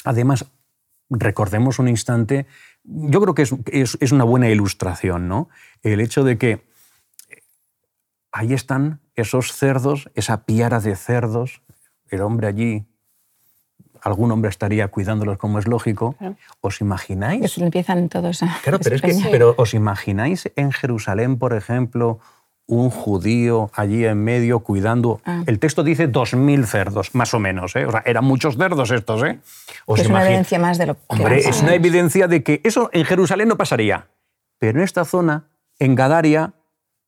además, 0.04 0.46
recordemos 1.10 1.78
un 1.78 1.88
instante, 1.88 2.46
yo 2.84 3.20
creo 3.20 3.34
que 3.34 3.42
es, 3.42 4.12
una 4.12 4.24
buena 4.24 4.48
ilustración, 4.48 5.28
¿no? 5.28 5.48
El 5.82 6.00
hecho 6.00 6.24
de 6.24 6.38
que 6.38 6.64
ahí 8.32 8.54
están 8.54 9.00
esos 9.16 9.52
cerdos, 9.52 10.08
esa 10.14 10.44
piara 10.44 10.80
de 10.80 10.96
cerdos, 10.96 11.62
el 12.08 12.22
hombre 12.22 12.46
allí, 12.46 12.86
algún 14.00 14.30
hombre 14.32 14.48
estaría 14.48 14.88
cuidándolos 14.88 15.36
como 15.36 15.58
es 15.58 15.66
lógico. 15.66 16.16
¿Os 16.60 16.80
imagináis? 16.80 17.58
Empiezan 17.58 18.08
todos 18.08 18.42
a... 18.42 18.58
Claro, 18.62 18.78
pero, 18.82 18.96
es 18.96 19.02
que, 19.02 19.28
pero 19.30 19.54
¿os 19.58 19.74
imagináis 19.74 20.50
en 20.56 20.72
Jerusalén, 20.72 21.38
por 21.38 21.52
ejemplo, 21.52 22.20
un 22.70 22.88
judío 22.88 23.70
allí 23.74 24.04
en 24.04 24.22
medio 24.22 24.60
cuidando. 24.60 25.20
Ah. 25.24 25.42
El 25.46 25.58
texto 25.58 25.82
dice 25.82 26.06
dos 26.06 26.34
mil 26.34 26.66
cerdos, 26.66 27.14
más 27.14 27.34
o 27.34 27.40
menos. 27.40 27.74
¿eh? 27.76 27.84
O 27.84 27.90
sea, 27.90 28.02
eran 28.06 28.24
muchos 28.24 28.56
cerdos 28.56 28.90
estos. 28.92 29.22
¿eh? 29.24 29.40
es 29.96 30.06
una 30.06 30.24
evidencia 30.24 30.58
más 30.58 30.78
de 30.78 30.86
lo 30.86 30.94
que. 30.94 31.00
Hombre, 31.08 31.38
es 31.40 31.60
una 31.62 31.74
evidencia 31.74 32.28
de 32.28 32.42
que 32.42 32.60
eso 32.64 32.88
en 32.92 33.04
Jerusalén 33.04 33.48
no 33.48 33.56
pasaría. 33.56 34.06
Pero 34.58 34.78
en 34.78 34.84
esta 34.84 35.04
zona, 35.04 35.48
en 35.78 35.96
Gadaria, 35.96 36.52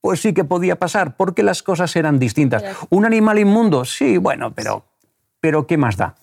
pues 0.01 0.21
sí 0.21 0.35
que 0.35 0.43
podía 0.43 0.77
pasar, 0.77 1.17
porque 1.17 1.45
las 1.45 1.63
cosas 1.63 1.95
eran 1.95 2.19
distintas. 2.19 2.65
¿Un 2.91 3.05
animal 3.05 3.39
inmundo? 3.39 3.85
Sí, 3.85 4.19
bueno, 4.19 4.53
pero, 4.53 4.85
pero 5.41 5.67
¿qué 5.69 5.77
más 5.77 5.97
da? 5.97 6.17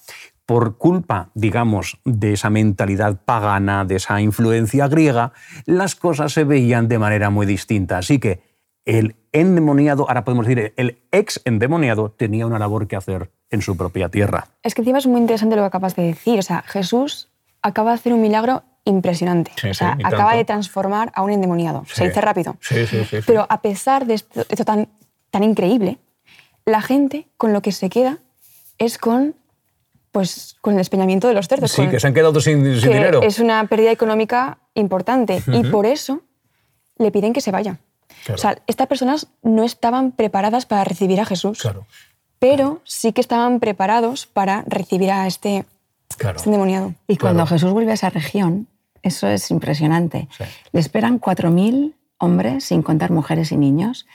Por 0.45 0.77
culpa, 0.77 1.29
digamos, 1.33 1.99
de 2.03 2.33
esa 2.33 2.49
mentalidad 2.49 3.21
pagana, 3.23 3.85
de 3.85 3.95
esa 3.95 4.19
influencia 4.19 4.87
griega, 4.87 5.31
las 5.65 5.95
cosas 5.95 6.33
se 6.33 6.43
veían 6.43 6.89
de 6.89 6.99
manera 6.99 7.29
muy 7.29 7.45
distinta. 7.45 7.99
Así 7.99 8.19
que 8.19 8.48
el 8.89 9.15
endemoniado, 9.31 10.07
ahora 10.07 10.23
podemos 10.23 10.47
decir, 10.47 10.73
el 10.75 10.97
ex 11.11 11.41
endemoniado 11.45 12.09
tenía 12.09 12.47
una 12.47 12.57
labor 12.57 12.87
que 12.87 12.95
hacer 12.95 13.29
en 13.51 13.61
su 13.61 13.77
propia 13.77 14.09
tierra. 14.09 14.47
Es 14.63 14.73
que 14.73 14.81
encima 14.81 14.97
es 14.97 15.05
muy 15.05 15.21
interesante 15.21 15.55
lo 15.55 15.61
que 15.61 15.67
acabas 15.67 15.95
de 15.95 16.03
decir. 16.03 16.39
O 16.39 16.41
sea, 16.41 16.63
Jesús 16.65 17.29
acaba 17.61 17.91
de 17.91 17.95
hacer 17.95 18.13
un 18.13 18.21
milagro 18.21 18.63
impresionante. 18.85 19.51
o 19.69 19.73
sea, 19.75 19.95
acaba 20.03 20.35
de 20.35 20.43
transformar 20.43 21.11
a 21.13 21.21
un 21.21 21.31
endemoniado. 21.31 21.83
Se 21.85 22.07
dice 22.07 22.19
rápido. 22.19 22.57
Sí, 22.61 22.87
sí, 22.87 23.05
sí, 23.05 23.17
Pero 23.27 23.45
a 23.47 23.61
pesar 23.61 24.07
de 24.07 24.15
esto, 24.15 24.65
tan, 24.65 24.89
tan 25.29 25.43
increíble, 25.43 25.99
la 26.65 26.81
gente 26.81 27.27
con 27.37 27.53
lo 27.53 27.61
que 27.61 27.71
se 27.71 27.89
queda 27.89 28.17
es 28.79 28.97
con 28.97 29.35
pues 30.11 30.55
con 30.61 30.73
el 30.73 30.79
despeñamiento 30.79 31.27
de 31.27 31.35
los 31.35 31.47
cerdos. 31.47 31.71
Sí, 31.71 31.87
que 31.87 31.99
se 31.99 32.07
han 32.07 32.15
quedado 32.15 32.41
sin, 32.41 32.63
dinero. 32.63 33.21
Es 33.21 33.37
una 33.37 33.63
pérdida 33.67 33.91
económica 33.91 34.57
importante 34.73 35.43
y 35.45 35.63
por 35.65 35.85
eso 35.85 36.23
le 36.97 37.11
piden 37.11 37.31
que 37.31 37.41
se 37.41 37.51
vaya. 37.51 37.79
O 38.33 38.37
sea, 38.37 38.61
estas 38.67 38.87
personas 38.87 39.27
no 39.41 39.63
estaban 39.63 40.11
preparadas 40.11 40.65
para 40.65 40.83
recibir 40.83 41.19
a 41.19 41.25
Jesús, 41.25 41.59
pero 42.39 42.81
sí 42.83 43.13
que 43.13 43.21
estaban 43.21 43.59
preparados 43.59 44.25
para 44.25 44.63
recibir 44.67 45.11
a 45.11 45.27
este, 45.27 45.65
este 46.09 46.43
endemoniado. 46.45 46.93
Y 47.07 47.17
cuando 47.17 47.45
Jesús 47.45 47.71
vuelve 47.71 47.91
a 47.91 47.95
esa 47.95 48.09
región, 48.09 48.67
eso 49.01 49.27
es 49.27 49.49
impresionante. 49.51 50.27
Le 50.71 50.79
esperan 50.79 51.19
4.000 51.19 51.93
hombres, 52.17 52.65
sin 52.65 52.81
contar 52.81 53.11
mujeres 53.11 53.51
y 53.51 53.57
niños. 53.57 54.05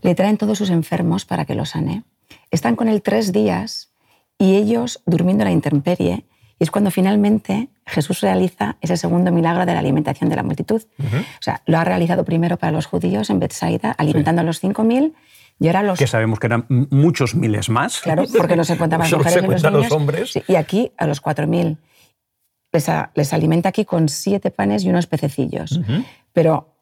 Le 0.00 0.14
traen 0.14 0.36
todos 0.36 0.58
sus 0.58 0.70
enfermos 0.70 1.24
para 1.24 1.44
que 1.44 1.54
los 1.54 1.70
sane. 1.70 2.02
Están 2.50 2.76
con 2.76 2.88
él 2.88 3.02
tres 3.02 3.32
días 3.32 3.90
y 4.38 4.56
ellos 4.56 5.00
durmiendo 5.06 5.42
en 5.42 5.48
la 5.48 5.52
intemperie 5.52 6.24
y 6.58 6.64
es 6.64 6.70
cuando 6.70 6.90
finalmente 6.90 7.68
Jesús 7.86 8.20
realiza 8.20 8.76
ese 8.80 8.96
segundo 8.96 9.32
milagro 9.32 9.66
de 9.66 9.72
la 9.72 9.80
alimentación 9.80 10.30
de 10.30 10.36
la 10.36 10.42
multitud. 10.42 10.82
O 10.98 11.42
sea, 11.42 11.62
lo 11.66 11.78
ha 11.78 11.84
realizado 11.84 12.24
primero 12.24 12.56
para 12.56 12.72
los 12.72 12.86
judíos 12.86 13.30
en 13.30 13.38
Bethsaida, 13.38 13.92
alimentando 13.92 14.42
a 14.42 14.44
los 14.44 14.62
5.000, 14.62 15.12
y 15.60 15.66
ahora 15.66 15.82
los... 15.82 15.98
Que 15.98 16.06
sabemos 16.06 16.38
que 16.38 16.46
eran 16.46 16.66
muchos 16.68 17.34
miles 17.34 17.68
más. 17.68 18.00
Claro, 18.00 18.24
porque 18.36 18.56
no 18.56 18.64
se 18.64 18.76
cuentan 18.76 19.00
más 19.00 19.12
mujeres 19.16 19.44
y 19.44 19.70
los, 19.70 19.92
hombres. 19.92 20.32
y 20.46 20.54
aquí 20.56 20.92
a 20.96 21.06
los 21.06 21.22
4.000. 21.22 21.76
Les, 22.72 22.90
les, 23.14 23.32
alimenta 23.32 23.68
aquí 23.68 23.84
con 23.84 24.08
siete 24.08 24.50
panes 24.50 24.84
y 24.84 24.88
unos 24.88 25.06
pececillos. 25.06 25.78
Pero 26.32 26.74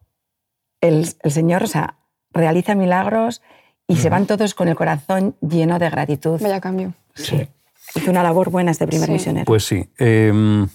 el, 0.80 1.08
el, 1.22 1.30
Señor 1.30 1.64
o 1.64 1.66
sea, 1.66 1.96
realiza 2.32 2.76
milagros 2.76 3.42
y 3.88 3.96
se 3.96 4.08
van 4.08 4.26
todos 4.26 4.54
con 4.54 4.68
el 4.68 4.76
corazón 4.76 5.34
lleno 5.40 5.80
de 5.80 5.90
gratitud. 5.90 6.40
Vaya 6.40 6.60
cambio. 6.60 6.94
Sí. 7.14 7.48
Hizo 7.94 8.10
una 8.10 8.22
labor 8.22 8.50
buena 8.50 8.70
este 8.70 8.86
primer 8.86 9.10
misionero. 9.10 9.44
Pues 9.46 9.64
sí. 9.64 9.88
Em, 9.98 10.68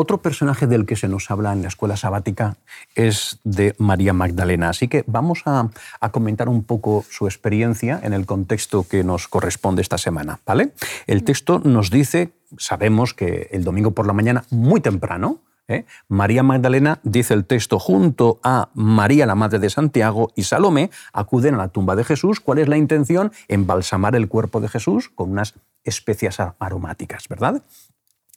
otro 0.00 0.22
personaje 0.22 0.68
del 0.68 0.86
que 0.86 0.94
se 0.94 1.08
nos 1.08 1.28
habla 1.28 1.52
en 1.52 1.62
la 1.62 1.66
escuela 1.66 1.96
sabática 1.96 2.56
es 2.94 3.40
de 3.42 3.74
María 3.78 4.12
Magdalena, 4.12 4.68
así 4.68 4.86
que 4.86 5.02
vamos 5.08 5.42
a, 5.44 5.70
comentar 6.12 6.48
un 6.48 6.62
poco 6.62 7.04
su 7.10 7.26
experiencia 7.26 7.98
en 8.04 8.12
el 8.12 8.24
contexto 8.24 8.86
que 8.88 9.02
nos 9.02 9.26
corresponde 9.26 9.82
esta 9.82 9.98
semana. 9.98 10.38
¿vale? 10.46 10.72
El 11.08 11.24
texto 11.24 11.58
nos 11.58 11.90
dice, 11.90 12.30
sabemos 12.58 13.12
que 13.12 13.48
el 13.50 13.64
domingo 13.64 13.90
por 13.90 14.06
la 14.06 14.12
mañana, 14.12 14.44
muy 14.50 14.80
temprano, 14.80 15.40
¿eh? 15.66 15.84
María 16.06 16.44
Magdalena, 16.44 17.00
dice 17.02 17.34
el 17.34 17.44
texto, 17.44 17.80
junto 17.80 18.40
a 18.42 18.70
María, 18.74 19.26
la 19.26 19.34
madre 19.34 19.58
de 19.58 19.68
Santiago, 19.68 20.32
y 20.34 20.44
Salomé, 20.44 20.90
acuden 21.12 21.54
a 21.54 21.58
la 21.58 21.68
tumba 21.68 21.94
de 21.96 22.04
Jesús. 22.04 22.40
¿Cuál 22.40 22.58
es 22.58 22.68
la 22.68 22.76
intención? 22.76 23.32
Embalsamar 23.48 24.16
el 24.16 24.28
cuerpo 24.28 24.60
de 24.60 24.68
Jesús 24.68 25.08
con 25.08 25.30
unas 25.30 25.54
especias 25.88 26.38
aromáticas, 26.58 27.28
¿verdad? 27.28 27.62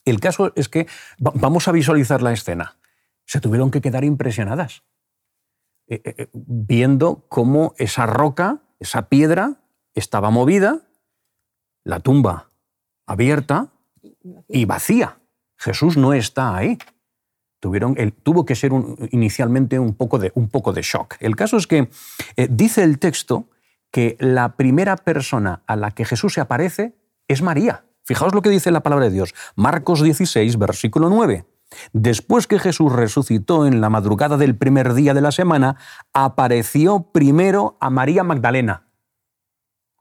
El 0.06 0.20
caso 0.20 0.52
es 0.56 0.70
que 0.70 0.88
vamos 1.20 1.68
a 1.68 1.72
visualizar 1.72 2.22
la 2.22 2.34
escena. 2.34 2.78
Se 3.26 3.40
tuvieron 3.40 3.70
que 3.70 3.82
quedar 3.82 4.04
impresionadas 4.04 4.84
eh, 5.88 6.02
eh, 6.04 6.28
viendo 6.34 7.26
cómo 7.30 7.76
esa 7.78 8.06
roca, 8.06 8.62
esa 8.80 9.10
piedra, 9.10 9.62
estaba 9.94 10.32
movida, 10.32 10.82
la 11.84 12.00
tumba 12.00 12.50
abierta 13.06 13.72
y 14.48 14.66
vacía. 14.66 15.20
Jesús 15.58 15.98
no 15.98 16.14
está 16.14 16.56
ahí 16.56 16.78
tuvieron, 17.62 17.96
tuvo 18.24 18.44
que 18.44 18.56
ser 18.56 18.72
inicialmente 19.12 19.80
un 19.80 19.94
poco, 19.94 20.20
de, 20.20 20.34
un 20.36 20.50
poco 20.50 20.74
de 20.74 20.82
shock. 20.82 21.16
El 21.22 21.38
caso 21.38 21.56
es 21.56 21.68
que 21.68 21.90
eh, 22.36 22.48
dice 22.50 22.84
el 22.84 23.00
texto 23.00 23.48
que 23.92 24.18
la 24.20 24.58
primera 24.58 24.98
persona 24.98 25.62
a 25.68 25.76
la 25.78 25.92
que 25.92 26.04
Jesús 26.04 26.34
se 26.34 26.42
aparece 26.42 26.96
es 27.32 27.42
María. 27.42 27.86
Fijaos 28.04 28.34
lo 28.34 28.42
que 28.42 28.50
dice 28.50 28.72
la 28.72 28.84
palabra 28.84 29.06
de 29.06 29.12
Dios. 29.12 29.34
Marcos 29.56 30.02
16, 30.02 30.58
versículo 30.58 31.10
9. 31.10 31.46
Después 31.94 32.48
que 32.48 32.60
Jesús 32.60 32.92
resucitó 32.92 33.66
en 33.66 33.80
la 33.82 33.90
madrugada 33.90 34.38
del 34.38 34.58
primer 34.58 34.94
día 34.94 35.14
de 35.14 35.22
la 35.22 35.32
semana, 35.32 35.78
apareció 36.14 37.12
primero 37.12 37.78
a 37.80 37.90
María 37.90 38.24
Magdalena. 38.24 38.88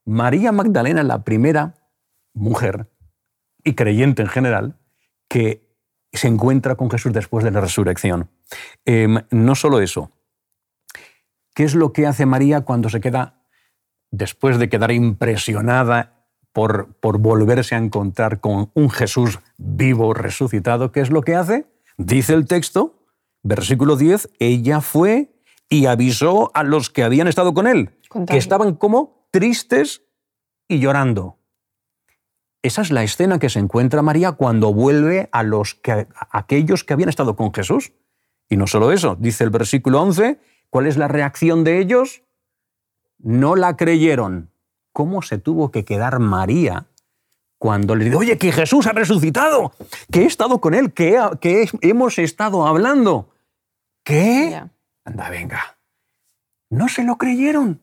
María 0.05 0.51
Magdalena, 0.51 1.03
la 1.03 1.23
primera 1.23 1.75
mujer 2.33 2.91
y 3.63 3.75
creyente 3.75 4.23
en 4.23 4.29
general, 4.29 4.79
que 5.29 5.71
se 6.13 6.27
encuentra 6.27 6.75
con 6.75 6.91
Jesús 6.91 7.13
después 7.13 7.45
de 7.45 7.53
la 7.53 7.61
resurrección. 7.61 8.31
Em, 8.85 9.23
no 9.31 9.55
solo 9.55 9.81
eso, 9.81 10.11
¿qué 11.55 11.65
es 11.65 11.75
lo 11.75 11.93
que 11.93 12.07
hace 12.07 12.27
María 12.27 12.63
cuando 12.63 12.89
se 12.89 13.01
queda, 13.01 13.45
después 14.11 14.59
de 14.59 14.69
quedar 14.69 14.91
impresionada 14.91 16.20
por, 16.53 16.95
por 16.95 17.19
volverse 17.19 17.75
a 17.75 17.79
encontrar 17.79 18.41
con 18.41 18.71
un 18.75 18.91
Jesús 18.91 19.39
vivo, 19.57 20.15
resucitado? 20.15 20.93
¿Qué 20.93 21.01
es 21.01 21.11
lo 21.11 21.23
que 21.23 21.35
hace? 21.35 21.67
Dice 21.97 22.35
el 22.35 22.47
texto, 22.47 22.99
versículo 23.43 23.97
10, 23.97 24.31
ella 24.39 24.81
fue 24.81 25.33
y 25.69 25.87
avisó 25.87 26.51
a 26.55 26.63
los 26.63 26.91
que 26.91 27.05
habían 27.05 27.29
estado 27.29 27.55
con 27.55 27.67
él, 27.67 27.91
que 28.27 28.37
estaban 28.37 28.75
como 28.75 29.27
tristes 29.31 30.03
y 30.69 30.81
llorando. 30.81 31.39
Esa 32.63 32.83
es 32.83 32.91
la 32.91 33.03
escena 33.03 33.39
que 33.39 33.49
se 33.49 33.59
encuentra 33.59 34.03
María 34.03 34.33
cuando 34.33 34.75
vuelve 34.75 35.29
a, 35.33 35.43
los 35.43 35.75
que, 35.75 36.09
aquellos 36.31 36.85
que 36.85 36.93
habían 36.93 37.09
estado 37.09 37.35
con 37.37 37.55
Jesús. 37.55 37.93
Y 38.51 38.57
no 38.57 38.67
solo 38.67 38.93
eso, 38.93 39.17
dice 39.19 39.45
el 39.45 39.51
versículo 39.51 40.03
11, 40.03 40.39
¿cuál 40.69 40.87
es 40.87 40.97
la 40.97 41.09
reacción 41.09 41.65
de 41.65 41.79
ellos? 41.79 42.23
No 43.19 43.57
la 43.57 43.77
creyeron. 43.77 44.51
¿Cómo 44.93 45.23
se 45.23 45.39
tuvo 45.39 45.71
que 45.71 45.85
quedar 45.85 46.19
María 46.19 46.87
cuando 47.59 47.95
le 47.95 48.07
dijo, 48.07 48.19
oye, 48.19 48.39
que 48.39 48.53
Jesús 48.53 48.87
ha 48.87 48.93
resucitado, 48.93 49.73
que 50.11 50.23
he 50.23 50.27
estado 50.27 50.61
con 50.61 50.75
él, 50.75 50.93
que, 50.93 51.21
que 51.41 51.69
hemos 51.83 52.19
estado 52.19 52.67
hablando? 52.67 53.31
¿Qué? 54.03 54.63
Anda, 55.05 55.31
venga. 55.31 55.79
No 56.71 56.89
se 56.89 57.05
lo 57.05 57.19
creyeron. 57.19 57.81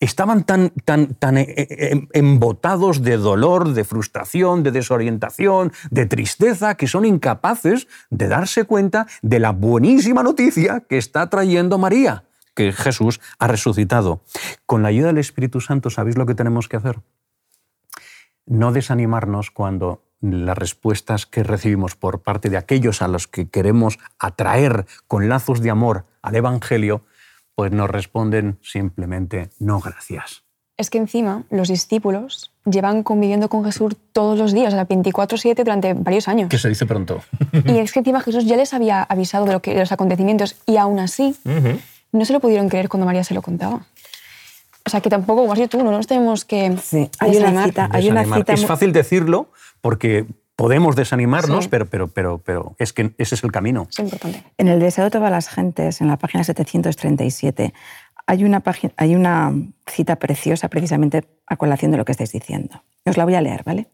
estaban 0.00 0.44
tan, 0.44 0.70
tan, 0.84 1.14
tan 1.14 1.36
eh, 1.36 1.54
eh, 1.56 2.08
embotados 2.14 3.02
de 3.02 3.18
dolor, 3.18 3.74
de 3.74 3.84
frustración, 3.84 4.62
de 4.62 4.70
desorientación, 4.70 5.72
de 5.90 6.06
tristeza, 6.06 6.74
que 6.76 6.86
son 6.86 7.04
incapaces 7.04 7.86
de 8.08 8.28
darse 8.28 8.64
cuenta 8.64 9.06
de 9.20 9.38
la 9.38 9.52
buenísima 9.52 10.22
noticia 10.22 10.80
que 10.88 10.96
está 10.96 11.28
trayendo 11.28 11.76
María, 11.76 12.24
que 12.60 12.72
Jesús 12.72 13.20
ha 13.38 13.46
resucitado. 13.46 14.20
Con 14.66 14.82
la 14.82 14.88
ayuda 14.88 15.08
del 15.08 15.18
Espíritu 15.18 15.60
Santo, 15.60 15.88
¿sabéis 15.88 16.18
lo 16.18 16.26
que 16.26 16.34
tenemos 16.34 16.68
que 16.68 16.76
hacer? 16.76 17.00
No 18.44 18.72
desanimarnos 18.72 19.50
cuando 19.50 20.02
las 20.20 20.58
respuestas 20.58 21.24
que 21.24 21.42
recibimos 21.42 21.96
por 21.96 22.20
parte 22.20 22.50
de 22.50 22.58
aquellos 22.58 23.00
a 23.00 23.08
los 23.08 23.26
que 23.26 23.48
queremos 23.48 23.98
atraer 24.18 24.84
con 25.08 25.30
lazos 25.30 25.62
de 25.62 25.70
amor 25.70 26.04
al 26.20 26.36
Evangelio 26.36 27.06
pues 27.54 27.72
nos 27.72 27.88
responden 27.88 28.58
simplemente 28.62 29.50
no 29.58 29.80
gracias. 29.80 30.44
Es 30.76 30.88
que 30.88 30.98
encima 30.98 31.44
los 31.50 31.68
discípulos 31.68 32.52
llevan 32.64 33.02
conviviendo 33.02 33.48
con 33.48 33.64
Jesús 33.64 33.96
todos 34.12 34.38
los 34.38 34.52
días, 34.52 34.72
o 34.72 34.76
sea, 34.76 34.86
24/7 34.86 35.62
durante 35.62 35.92
varios 35.92 36.26
años. 36.28 36.48
Que 36.48 36.56
se 36.56 36.70
dice 36.70 36.86
pronto. 36.86 37.22
Y 37.66 37.78
es 37.78 37.92
que 37.92 37.98
encima 37.98 38.20
Jesús 38.20 38.46
ya 38.46 38.56
les 38.56 38.72
había 38.72 39.02
avisado 39.02 39.44
de, 39.44 39.52
lo 39.52 39.60
que, 39.60 39.74
los 39.74 39.92
acontecimientos 39.92 40.56
y 40.66 40.78
aún 40.78 40.98
así 40.98 41.36
no 42.12 42.24
se 42.24 42.32
lo 42.32 42.40
pudieron 42.40 42.68
creer 42.68 42.88
cuando 42.88 43.06
María 43.06 43.24
se 43.24 43.34
lo 43.34 43.42
contaba. 43.42 43.86
O 44.86 44.90
sea, 44.90 45.00
que 45.00 45.10
tampoco, 45.10 45.42
como 45.42 45.52
has 45.52 45.58
dicho 45.58 45.78
tú, 45.78 45.84
no 45.84 45.90
nos 45.90 46.06
tenemos 46.06 46.44
que 46.44 46.76
sí. 46.82 47.10
hay, 47.18 47.36
una 47.36 47.64
cita, 47.64 47.88
hay 47.92 48.08
una 48.08 48.24
cita, 48.24 48.52
Es 48.52 48.66
fácil 48.66 48.92
decirlo 48.92 49.50
porque 49.80 50.26
podemos 50.56 50.96
desanimarnos, 50.96 51.68
pero, 51.68 51.86
pero, 51.86 52.08
pero, 52.08 52.38
pero 52.38 52.74
es 52.78 52.92
que 52.92 53.12
ese 53.18 53.34
es 53.34 53.44
el 53.44 53.52
camino. 53.52 53.86
Es 53.90 53.98
importante. 53.98 54.42
En 54.58 54.68
el 54.68 54.80
Deseo 54.80 55.04
de 55.04 55.10
todas 55.10 55.30
las 55.30 55.48
gentes, 55.48 56.00
en 56.00 56.08
la 56.08 56.16
página 56.16 56.44
737, 56.44 57.72
hay 58.26 58.44
una, 58.44 58.62
hay 58.96 59.14
una 59.14 59.52
cita 59.86 60.16
preciosa 60.16 60.68
precisamente 60.68 61.24
a 61.46 61.56
colación 61.56 61.90
de 61.90 61.96
lo 61.96 62.04
que 62.04 62.12
estáis 62.12 62.32
diciendo. 62.32 62.82
Os 63.04 63.16
la 63.16 63.24
voy 63.24 63.34
a 63.34 63.40
leer, 63.40 63.62
¿vale? 63.64 63.88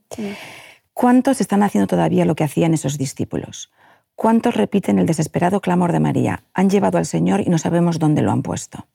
¿Cuántos 0.92 1.40
están 1.40 1.62
haciendo 1.62 1.86
todavía 1.86 2.24
lo 2.24 2.34
que 2.34 2.44
hacían 2.44 2.74
esos 2.74 2.98
discípulos? 2.98 3.70
¿Cuántos 4.16 4.54
repiten 4.54 4.98
el 4.98 5.06
desesperado 5.06 5.60
clamor 5.60 5.92
de 5.92 6.00
María? 6.00 6.42
Han 6.54 6.68
llevado 6.68 6.98
al 6.98 7.06
Señor 7.06 7.40
y 7.42 7.50
no 7.50 7.58
sabemos 7.58 7.98
dónde 7.98 8.22
lo 8.22 8.32
han 8.32 8.42
puesto. 8.42 8.88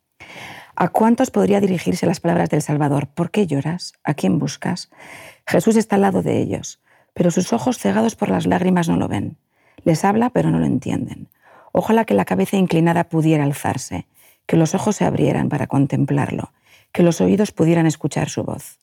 ¿A 0.75 0.89
cuántos 0.89 1.31
podría 1.31 1.61
dirigirse 1.61 2.05
las 2.05 2.19
palabras 2.19 2.49
del 2.49 2.61
Salvador? 2.61 3.07
¿Por 3.07 3.31
qué 3.31 3.47
lloras? 3.47 3.93
¿A 4.03 4.13
quién 4.13 4.39
buscas? 4.39 4.89
Jesús 5.47 5.77
está 5.77 5.95
al 5.95 6.01
lado 6.01 6.21
de 6.21 6.39
ellos 6.39 6.81
pero 7.13 7.31
sus 7.31 7.53
ojos 7.53 7.77
cegados 7.77 8.15
por 8.15 8.29
las 8.29 8.45
lágrimas 8.45 8.87
no 8.87 8.97
lo 8.97 9.07
ven. 9.07 9.37
Les 9.83 10.05
habla, 10.05 10.29
pero 10.29 10.51
no 10.51 10.59
lo 10.59 10.65
entienden. 10.65 11.29
Ojalá 11.71 12.05
que 12.05 12.13
la 12.13 12.25
cabeza 12.25 12.57
inclinada 12.57 13.05
pudiera 13.05 13.43
alzarse, 13.43 14.07
que 14.45 14.57
los 14.57 14.75
ojos 14.75 14.97
se 14.97 15.05
abrieran 15.05 15.49
para 15.49 15.67
contemplarlo, 15.67 16.51
que 16.91 17.03
los 17.03 17.21
oídos 17.21 17.51
pudieran 17.51 17.85
escuchar 17.85 18.29
su 18.29 18.43
voz. 18.43 18.79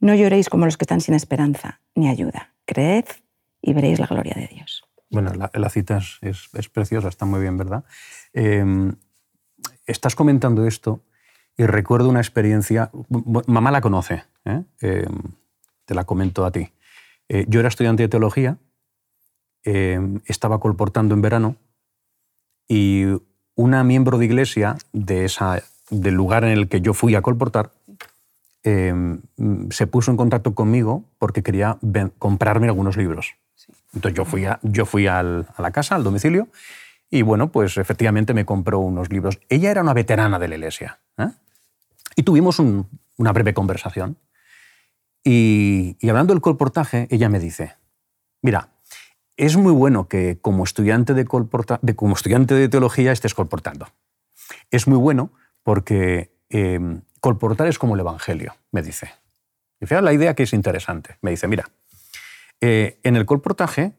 No 0.00 0.14
lloréis 0.14 0.48
como 0.48 0.64
los 0.64 0.76
que 0.76 0.84
están 0.84 1.00
sin 1.00 1.14
esperanza, 1.14 1.80
ni 1.94 2.08
ayuda. 2.08 2.52
Creed 2.64 3.04
y 3.60 3.72
veréis 3.72 3.98
la 3.98 4.06
gloria 4.06 4.34
de 4.36 4.48
Dios. 4.48 4.84
Bueno, 5.12 5.30
la, 5.34 5.68
cita 5.68 6.00
es, 6.22 6.68
preciosa, 6.72 7.08
está 7.08 7.26
muy 7.26 7.40
bien, 7.40 7.58
¿verdad? 7.58 7.84
Em, 8.32 8.94
estás 9.86 10.14
comentando 10.14 10.66
esto 10.66 11.02
y 11.54 11.66
recuerdo 11.66 12.08
una 12.08 12.20
experiencia, 12.20 12.90
mamá 13.46 13.70
la 13.70 13.82
conoce, 13.82 14.24
¿eh? 14.46 14.64
em, 14.80 15.22
te 15.84 15.94
la 15.94 16.04
comento 16.04 16.46
a 16.46 16.50
ti. 16.50 16.72
Eh, 17.28 17.44
yo 17.46 17.60
era 17.60 17.68
estudiante 17.68 18.02
de 18.02 18.08
teología, 18.08 18.56
eh, 19.64 20.00
estaba 20.24 20.58
colportando 20.60 21.14
en 21.14 21.20
verano 21.20 21.56
y 22.66 23.04
una 23.54 23.84
miembro 23.84 24.16
de 24.16 24.24
iglesia 24.24 24.76
de 24.94 25.26
esa, 25.26 25.62
del 25.90 26.14
lugar 26.14 26.44
en 26.44 26.52
el 26.52 26.68
que 26.70 26.80
yo 26.80 26.94
fui 26.94 27.14
a 27.14 27.22
colportar 27.22 27.72
se 28.64 29.86
puso 29.88 30.12
en 30.12 30.16
contacto 30.16 30.54
conmigo 30.54 31.04
porque 31.18 31.42
quería 31.42 31.78
comprarme 32.18 32.68
algunos 32.68 32.96
libros. 32.96 33.34
Entonces 33.94 34.16
yo 34.16 34.24
fui, 34.24 34.44
a, 34.44 34.58
yo 34.62 34.86
fui 34.86 35.06
a 35.06 35.22
la 35.22 35.70
casa, 35.70 35.94
al 35.94 36.04
domicilio, 36.04 36.48
y 37.14 37.20
bueno, 37.20 37.52
pues 37.52 37.76
efectivamente 37.76 38.32
me 38.32 38.46
compró 38.46 38.78
unos 38.78 39.10
libros. 39.10 39.38
Ella 39.50 39.70
era 39.70 39.82
una 39.82 39.92
veterana 39.92 40.38
de 40.38 40.48
la 40.48 40.54
iglesia. 40.54 40.98
Y 42.16 42.22
tuvimos 42.22 42.58
una 42.58 43.32
breve 43.32 43.52
conversación. 43.52 44.16
Y, 45.22 45.96
hablando 46.08 46.32
del 46.32 46.40
colportaje, 46.40 47.08
ella 47.10 47.28
me 47.28 47.38
dice, 47.38 47.76
mira, 48.40 48.70
es 49.36 49.58
muy 49.58 49.72
bueno 49.72 50.08
que 50.08 50.38
como 50.40 50.64
estudiante 50.64 51.12
de, 51.12 51.26
como 51.26 52.14
estudiante 52.14 52.54
de 52.54 52.68
teología 52.70 53.12
estés 53.12 53.34
colportando. 53.34 53.88
Es 54.70 54.86
muy 54.88 54.98
bueno 54.98 55.32
porque 55.62 56.34
em, 56.48 57.02
colportar 57.20 57.66
es 57.66 57.78
como 57.78 57.94
el 57.94 58.00
Evangelio, 58.00 58.56
me 58.70 58.80
dice. 58.80 59.10
Y 59.80 59.86
fíjate 59.86 60.04
la 60.04 60.14
idea 60.14 60.34
que 60.34 60.44
es 60.44 60.54
interesante. 60.54 61.18
Me 61.20 61.30
dice, 61.30 61.46
mira, 61.46 61.68
eh, 62.62 63.00
en 63.02 63.16
el 63.16 63.26
colportaje 63.26 63.92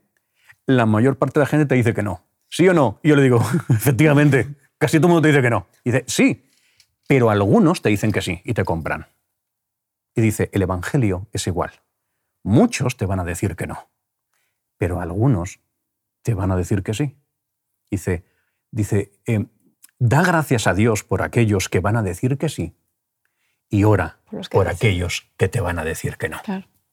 la 0.66 0.86
mayor 0.86 1.18
parte 1.18 1.40
de 1.40 1.44
la 1.44 1.48
gente 1.48 1.66
te 1.66 1.76
dice 1.76 1.94
que 1.94 2.02
no. 2.02 2.26
¿Sí 2.50 2.68
o 2.68 2.74
no? 2.74 3.00
Y 3.04 3.10
yo 3.10 3.16
le 3.16 3.22
digo, 3.22 3.40
efectivamente, 3.70 4.56
casi 4.78 4.98
todo 4.98 5.08
el 5.08 5.14
mundo 5.14 5.22
te 5.22 5.28
dice 5.28 5.42
que 5.42 5.50
no. 5.50 5.68
Y 5.84 5.92
dice, 5.92 6.06
sí, 6.08 6.50
pero 7.08 7.30
algunos 7.30 7.82
te 7.82 7.90
dicen 7.90 8.12
que 8.12 8.22
sí 8.22 8.42
y 8.46 8.54
te 8.54 8.64
compran. 8.64 9.08
Y 10.16 10.22
dice, 10.22 10.50
el 10.54 10.62
Evangelio 10.62 11.28
es 11.34 11.46
igual. 11.48 11.72
Muchos 12.42 12.98
te 12.98 13.06
van 13.06 13.20
a 13.20 13.24
decir 13.24 13.56
que 13.56 13.68
no, 13.68 13.90
pero 14.78 15.02
algunos 15.02 15.60
te 16.22 16.34
van 16.34 16.52
a 16.52 16.56
decir 16.56 16.84
que 16.84 16.94
sí. 16.94 17.18
Dice, 17.92 18.24
dice 18.72 19.12
em, 19.26 19.50
da 20.00 20.24
gracias 20.24 20.68
a 20.68 20.74
Dios 20.74 21.04
por 21.04 21.22
aquellos 21.22 21.70
que 21.70 21.80
van 21.80 21.98
a 21.98 22.02
decir 22.02 22.38
que 22.38 22.50
sí 22.50 22.76
y 23.70 23.84
ora 23.84 24.20
por, 24.52 24.68
aquellos 24.68 25.32
que 25.38 25.48
te 25.48 25.60
van 25.60 25.80
a 25.80 25.84
decir 25.84 26.18
que 26.18 26.30
no. 26.30 26.40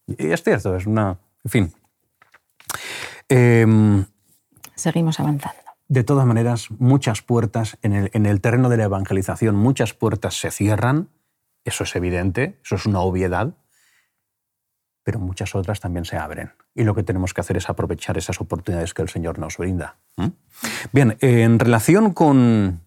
Y 0.07 0.33
es 0.33 0.43
cierto, 0.43 0.77
es 0.77 0.87
una... 0.87 1.19
En 1.45 1.51
fin. 1.51 1.73
Em, 3.29 4.05
Seguimos 4.75 5.21
avanzando. 5.21 5.59
De 5.89 6.05
todas 6.05 6.27
maneras, 6.27 6.69
muchas 6.79 7.23
puertas 7.23 7.79
en 7.83 7.93
el, 7.93 8.11
en 8.13 8.27
el 8.27 8.41
terreno 8.41 8.69
de 8.69 8.77
la 8.77 8.85
evangelización, 8.85 9.57
muchas 9.57 9.93
puertas 9.93 10.35
se 10.39 10.51
cierran 10.51 11.09
eso 11.65 11.85
es 11.85 11.95
evidente, 11.97 12.59
eso 12.65 12.77
es 12.77 12.87
una 12.87 13.01
obviedad, 13.01 13.55
pero 15.03 15.19
muchas 15.19 15.55
otras 15.55 15.81
también 15.81 16.05
se 16.05 16.17
abren. 16.17 16.53
Y 16.75 16.85
lo 16.85 16.95
que 16.95 17.03
tenemos 17.03 17.35
que 17.35 17.41
hacer 17.41 17.57
es 17.57 17.69
aprovechar 17.69 18.17
esas 18.17 18.41
oportunidades 18.41 18.95
que 18.95 19.03
el 19.03 19.09
Señor 19.09 19.39
nos 19.39 19.57
brinda. 19.57 19.97
Bien, 20.93 21.17
en 21.21 21.59
relación 21.59 22.13
con, 22.13 22.81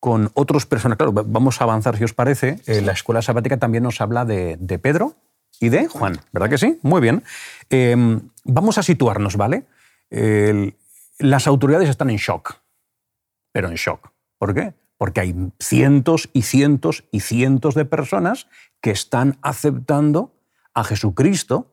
con 0.00 0.30
otros 0.34 0.66
personajes, 0.66 0.98
claro, 0.98 1.12
vamos 1.12 1.60
a 1.60 1.64
avanzar 1.64 1.96
si 1.96 2.04
os 2.04 2.14
parece. 2.14 2.60
Eh, 2.66 2.80
la 2.80 2.92
escuela 2.92 3.22
sabática 3.22 3.56
también 3.56 3.84
nos 3.84 4.00
habla 4.00 4.24
de, 4.24 4.78
Pedro 4.82 5.16
y 5.60 5.68
de 5.68 5.88
Juan, 5.88 6.20
¿verdad 6.32 6.50
que 6.50 6.58
sí? 6.58 6.78
Muy 6.82 7.00
bien. 7.00 7.22
Em, 7.70 8.20
vamos 8.44 8.78
a 8.78 8.82
situarnos, 8.82 9.36
¿vale? 9.36 9.64
las 11.18 11.46
autoridades 11.46 11.90
están 11.90 12.08
en 12.08 12.16
shock, 12.16 12.62
pero 13.52 13.68
en 13.68 13.74
shock. 13.74 14.10
¿Por 14.38 14.54
qué? 14.54 14.72
porque 14.98 15.20
hay 15.20 15.34
cientos 15.60 16.28
y 16.32 16.42
cientos 16.42 17.04
y 17.12 17.20
cientos 17.20 17.74
de 17.74 17.84
personas 17.84 18.48
que 18.82 18.90
están 18.90 19.38
aceptando 19.40 20.34
a 20.74 20.84
Jesucristo 20.84 21.72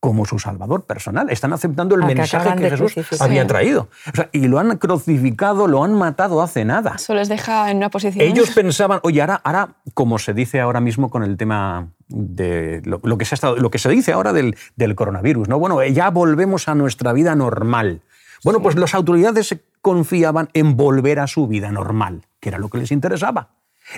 como 0.00 0.26
su 0.26 0.38
Salvador 0.38 0.84
personal. 0.84 1.28
Están 1.30 1.52
aceptando 1.52 1.96
el 1.96 2.04
mensaje 2.04 2.54
que, 2.56 2.70
Jesús 2.70 3.20
había 3.20 3.46
traído. 3.46 3.88
y 4.32 4.46
lo 4.46 4.60
han 4.60 4.76
crucificado, 4.76 5.66
lo 5.66 5.82
han 5.82 5.94
matado 5.94 6.40
hace 6.40 6.64
nada. 6.64 6.92
Eso 6.96 7.14
les 7.14 7.28
deja 7.28 7.70
en 7.70 7.78
una 7.78 7.90
posición... 7.90 8.24
Ellos 8.24 8.50
pensaban, 8.50 9.00
oye, 9.02 9.20
ahora, 9.20 9.40
ahora 9.42 9.76
como 9.94 10.18
se 10.18 10.34
dice 10.34 10.60
ahora 10.60 10.80
mismo 10.80 11.10
con 11.10 11.24
el 11.24 11.36
tema 11.36 11.88
de 12.08 12.82
lo, 12.84 13.18
que, 13.18 13.24
se 13.24 13.34
ha 13.34 13.36
estado, 13.36 13.56
lo 13.56 13.70
que 13.70 13.78
se 13.78 13.88
dice 13.88 14.12
ahora 14.12 14.32
del, 14.32 14.56
del, 14.76 14.94
coronavirus, 14.94 15.48
¿no? 15.48 15.58
Bueno, 15.58 15.84
ya 15.84 16.10
volvemos 16.10 16.68
a 16.68 16.74
nuestra 16.74 17.12
vida 17.12 17.34
normal. 17.34 18.02
Bueno, 18.44 18.62
pues 18.62 18.76
las 18.76 18.94
autoridades 18.94 19.56
confiaban 19.80 20.48
en 20.54 20.76
volver 20.76 21.18
a 21.20 21.26
su 21.26 21.46
vida 21.46 21.70
normal, 21.70 22.26
que 22.40 22.50
era 22.50 22.58
lo 22.58 22.68
que 22.68 22.78
les 22.78 22.92
interesaba. 22.92 23.50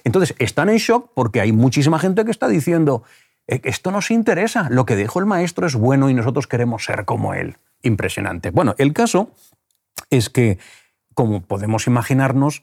Entonces, 0.04 0.34
están 0.38 0.68
en 0.68 0.76
shock 0.76 1.10
porque 1.14 1.40
hay 1.40 1.52
muchísima 1.52 1.98
gente 1.98 2.24
que 2.24 2.30
está 2.30 2.48
diciendo, 2.48 3.02
eh, 3.46 3.60
esto 3.64 3.90
nos 3.90 4.10
interesa, 4.10 4.68
lo 4.70 4.86
que 4.86 4.96
dijo 4.96 5.18
el 5.18 5.26
maestro 5.26 5.66
es 5.66 5.74
bueno 5.74 6.10
y 6.10 6.14
nosotros 6.14 6.46
queremos 6.46 6.84
ser 6.84 7.04
como 7.04 7.34
él. 7.34 7.56
Impresionante. 7.82 8.50
Bueno, 8.50 8.74
el 8.78 8.92
caso 8.92 9.30
es 10.10 10.30
que, 10.30 10.58
como 11.14 11.42
podemos 11.42 11.86
imaginarnos, 11.86 12.62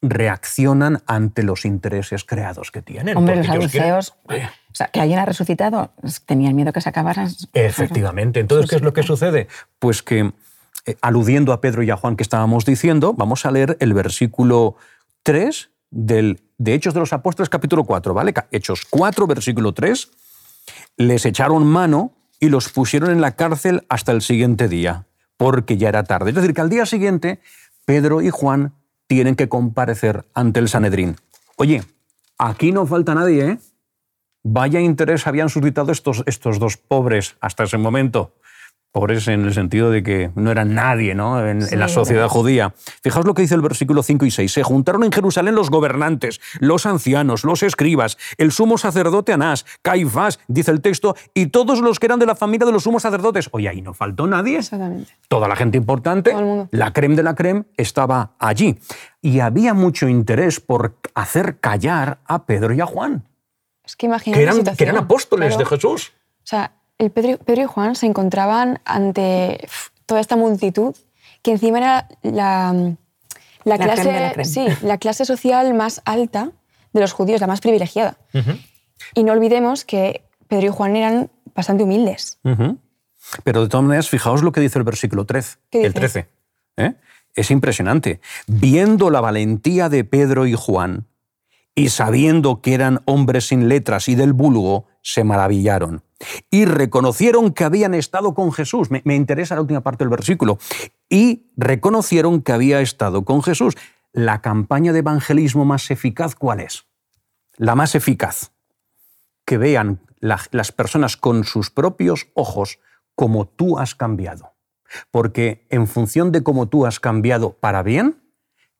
reaccionan 0.00 1.02
ante 1.06 1.42
los 1.42 1.64
intereses 1.64 2.24
creados 2.24 2.70
que 2.70 2.82
tienen. 2.82 3.16
Hombre, 3.16 3.36
los 3.36 3.46
saduceos, 3.46 4.14
o 4.28 4.74
sea, 4.74 4.88
que 4.88 5.00
alguien 5.00 5.18
ha 5.18 5.24
resucitado, 5.24 5.92
tenían 6.26 6.54
miedo 6.54 6.72
que 6.72 6.80
se 6.80 6.88
acabaran. 6.88 7.28
Efectivamente. 7.52 8.40
Entonces, 8.40 8.70
¿qué 8.70 8.76
es 8.76 8.82
lo 8.82 8.92
que 8.92 9.02
sucede? 9.02 9.48
Pues 9.78 10.02
que 10.02 10.32
eh, 10.86 10.96
aludiendo 11.00 11.52
a 11.52 11.60
Pedro 11.60 11.82
y 11.82 11.90
a 11.90 11.96
Juan 11.96 12.16
que 12.16 12.22
estábamos 12.22 12.64
diciendo, 12.64 13.12
vamos 13.14 13.44
a 13.44 13.50
leer 13.50 13.76
el 13.80 13.92
versículo 13.92 14.76
3 15.24 15.70
del, 15.90 16.40
de 16.58 16.74
Hechos 16.74 16.94
de 16.94 17.00
los 17.00 17.12
Apóstoles, 17.12 17.48
capítulo 17.48 17.84
4, 17.84 18.14
¿vale? 18.14 18.32
Hechos 18.52 18.86
4, 18.88 19.26
versículo 19.26 19.72
3. 19.74 20.10
Les 20.96 21.26
echaron 21.26 21.66
mano 21.66 22.12
y 22.38 22.50
los 22.50 22.68
pusieron 22.68 23.10
en 23.10 23.20
la 23.20 23.32
cárcel 23.32 23.84
hasta 23.88 24.12
el 24.12 24.22
siguiente 24.22 24.68
día, 24.68 25.06
porque 25.36 25.76
ya 25.76 25.88
era 25.88 26.04
tarde. 26.04 26.30
Es 26.30 26.36
decir, 26.36 26.54
que 26.54 26.60
al 26.60 26.70
día 26.70 26.86
siguiente 26.86 27.40
Pedro 27.84 28.22
y 28.22 28.30
Juan 28.30 28.74
tienen 29.08 29.34
que 29.34 29.48
comparecer 29.48 30.26
ante 30.34 30.60
el 30.60 30.68
Sanedrín. 30.68 31.16
Oye, 31.56 31.82
aquí 32.38 32.70
no 32.70 32.86
falta 32.86 33.14
nadie, 33.14 33.50
¿eh? 33.50 33.58
Vaya 34.44 34.80
interés 34.80 35.26
habían 35.26 35.48
suscitado 35.48 35.90
estos, 35.90 36.22
estos 36.26 36.60
dos 36.60 36.76
pobres 36.76 37.36
hasta 37.40 37.64
ese 37.64 37.76
momento 37.76 38.34
pobres 38.92 39.28
en 39.28 39.44
el 39.44 39.54
sentido 39.54 39.90
de 39.90 40.02
que 40.02 40.30
no 40.34 40.50
eran 40.50 40.74
nadie 40.74 41.14
¿no? 41.14 41.46
En, 41.46 41.66
la 41.78 41.88
sociedad 41.88 42.28
judía. 42.28 42.74
Fijaos 43.02 43.26
lo 43.26 43.34
que 43.34 43.42
dice 43.42 43.54
el 43.54 43.60
versículo 43.60 44.02
5 44.02 44.24
y 44.26 44.30
6. 44.30 44.52
Se 44.52 44.62
juntaron 44.62 45.04
en 45.04 45.12
Jerusalén 45.12 45.54
los 45.54 45.70
gobernantes, 45.70 46.40
los 46.60 46.86
ancianos, 46.86 47.44
los 47.44 47.62
escribas, 47.62 48.18
el 48.36 48.52
sumo 48.52 48.78
sacerdote 48.78 49.32
Anás, 49.32 49.66
Caifás, 49.82 50.40
dice 50.48 50.70
el 50.70 50.80
texto, 50.80 51.14
y 51.34 51.46
todos 51.46 51.80
los 51.80 51.98
que 51.98 52.06
eran 52.06 52.18
de 52.18 52.26
la 52.26 52.34
familia 52.34 52.66
de 52.66 52.72
los 52.72 52.84
sumos 52.84 53.02
sacerdotes. 53.02 53.48
Oye, 53.52 53.68
ahí 53.68 53.82
no 53.82 53.94
faltó 53.94 54.26
nadie. 54.26 54.58
Exactamente. 54.58 55.12
Toda 55.28 55.48
la 55.48 55.56
gente 55.56 55.78
importante, 55.78 56.34
la 56.70 56.92
creme 56.92 57.16
de 57.16 57.22
la 57.22 57.34
creme, 57.34 57.64
estaba 57.76 58.32
allí. 58.38 58.78
Y 59.20 59.40
había 59.40 59.74
mucho 59.74 60.08
interés 60.08 60.60
por 60.60 60.96
hacer 61.14 61.58
callar 61.60 62.20
a 62.24 62.46
Pedro 62.46 62.74
y 62.74 62.80
a 62.80 62.86
Juan. 62.86 63.28
Es 63.84 63.96
que 63.96 64.06
imagínate 64.06 64.38
que 64.38 64.42
eran, 64.42 64.76
que 64.76 64.84
eran 64.84 64.96
apóstoles 64.96 65.56
de 65.56 65.64
Jesús. 65.64 66.12
O 66.42 66.46
sea, 66.50 66.77
el 66.98 67.10
Pedro, 67.10 67.62
y 67.62 67.64
Juan 67.64 67.94
se 67.94 68.06
encontraban 68.06 68.80
ante 68.84 69.66
toda 70.06 70.20
esta 70.20 70.36
multitud 70.36 70.94
que 71.42 71.52
encima 71.52 71.78
era 71.78 72.08
la, 72.22 72.96
clase, 73.64 74.44
sí, 74.44 74.66
la 74.82 74.98
clase 74.98 75.24
social 75.24 75.72
más 75.74 76.02
alta 76.04 76.50
de 76.92 77.00
los 77.00 77.12
judíos, 77.12 77.40
la 77.40 77.46
más 77.46 77.60
privilegiada. 77.60 78.18
Y 79.14 79.22
no 79.22 79.32
olvidemos 79.32 79.84
que 79.84 80.24
Pedro 80.48 80.66
y 80.66 80.70
Juan 80.70 80.96
eran 80.96 81.30
bastante 81.54 81.84
humildes. 81.84 82.40
Pero 83.44 83.62
de 83.62 83.68
todas 83.68 83.86
maneras, 83.86 84.08
fijaos 84.08 84.42
lo 84.42 84.52
que 84.52 84.60
dice 84.60 84.78
el 84.78 84.84
versículo 84.84 85.24
13, 85.24 85.58
el 85.72 85.94
13. 85.94 86.28
¿eh? 86.78 86.94
Es 87.34 87.50
impresionante. 87.50 88.20
Viendo 88.46 89.10
la 89.10 89.20
valentía 89.20 89.88
de 89.88 90.02
Pedro 90.02 90.46
y 90.46 90.54
Juan 90.54 91.06
y 91.74 91.90
sabiendo 91.90 92.60
que 92.60 92.74
eran 92.74 93.02
hombres 93.04 93.46
sin 93.48 93.68
letras 93.68 94.08
y 94.08 94.16
del 94.16 94.32
vulgo, 94.32 94.86
se 95.02 95.22
maravillaron 95.22 96.02
y 96.50 96.64
reconocieron 96.64 97.52
que 97.52 97.64
habían 97.64 97.94
estado 97.94 98.34
con 98.34 98.52
Jesús. 98.52 98.88
Me, 98.90 99.14
interesa 99.14 99.54
la 99.54 99.60
última 99.60 99.82
parte 99.82 100.04
del 100.04 100.10
versículo. 100.10 100.58
Y 101.08 101.46
reconocieron 101.56 102.42
que 102.42 102.52
había 102.52 102.80
estado 102.80 103.24
con 103.24 103.42
Jesús. 103.42 103.76
La 104.12 104.40
campaña 104.40 104.92
de 104.92 105.00
evangelismo 105.00 105.64
más 105.64 105.90
eficaz, 105.90 106.34
¿cuál 106.34 106.60
es? 106.60 106.86
La 107.56 107.74
más 107.74 107.94
eficaz. 107.94 108.52
Que 109.44 109.58
vean 109.58 110.00
las 110.20 110.72
personas 110.72 111.16
con 111.16 111.44
sus 111.44 111.70
propios 111.70 112.28
ojos 112.34 112.80
como 113.14 113.46
tú 113.46 113.78
has 113.78 113.94
cambiado. 113.94 114.54
Porque 115.10 115.66
en 115.70 115.86
función 115.86 116.32
de 116.32 116.42
cómo 116.42 116.68
tú 116.68 116.86
has 116.86 116.98
cambiado 116.98 117.52
para 117.52 117.82
bien, 117.82 118.22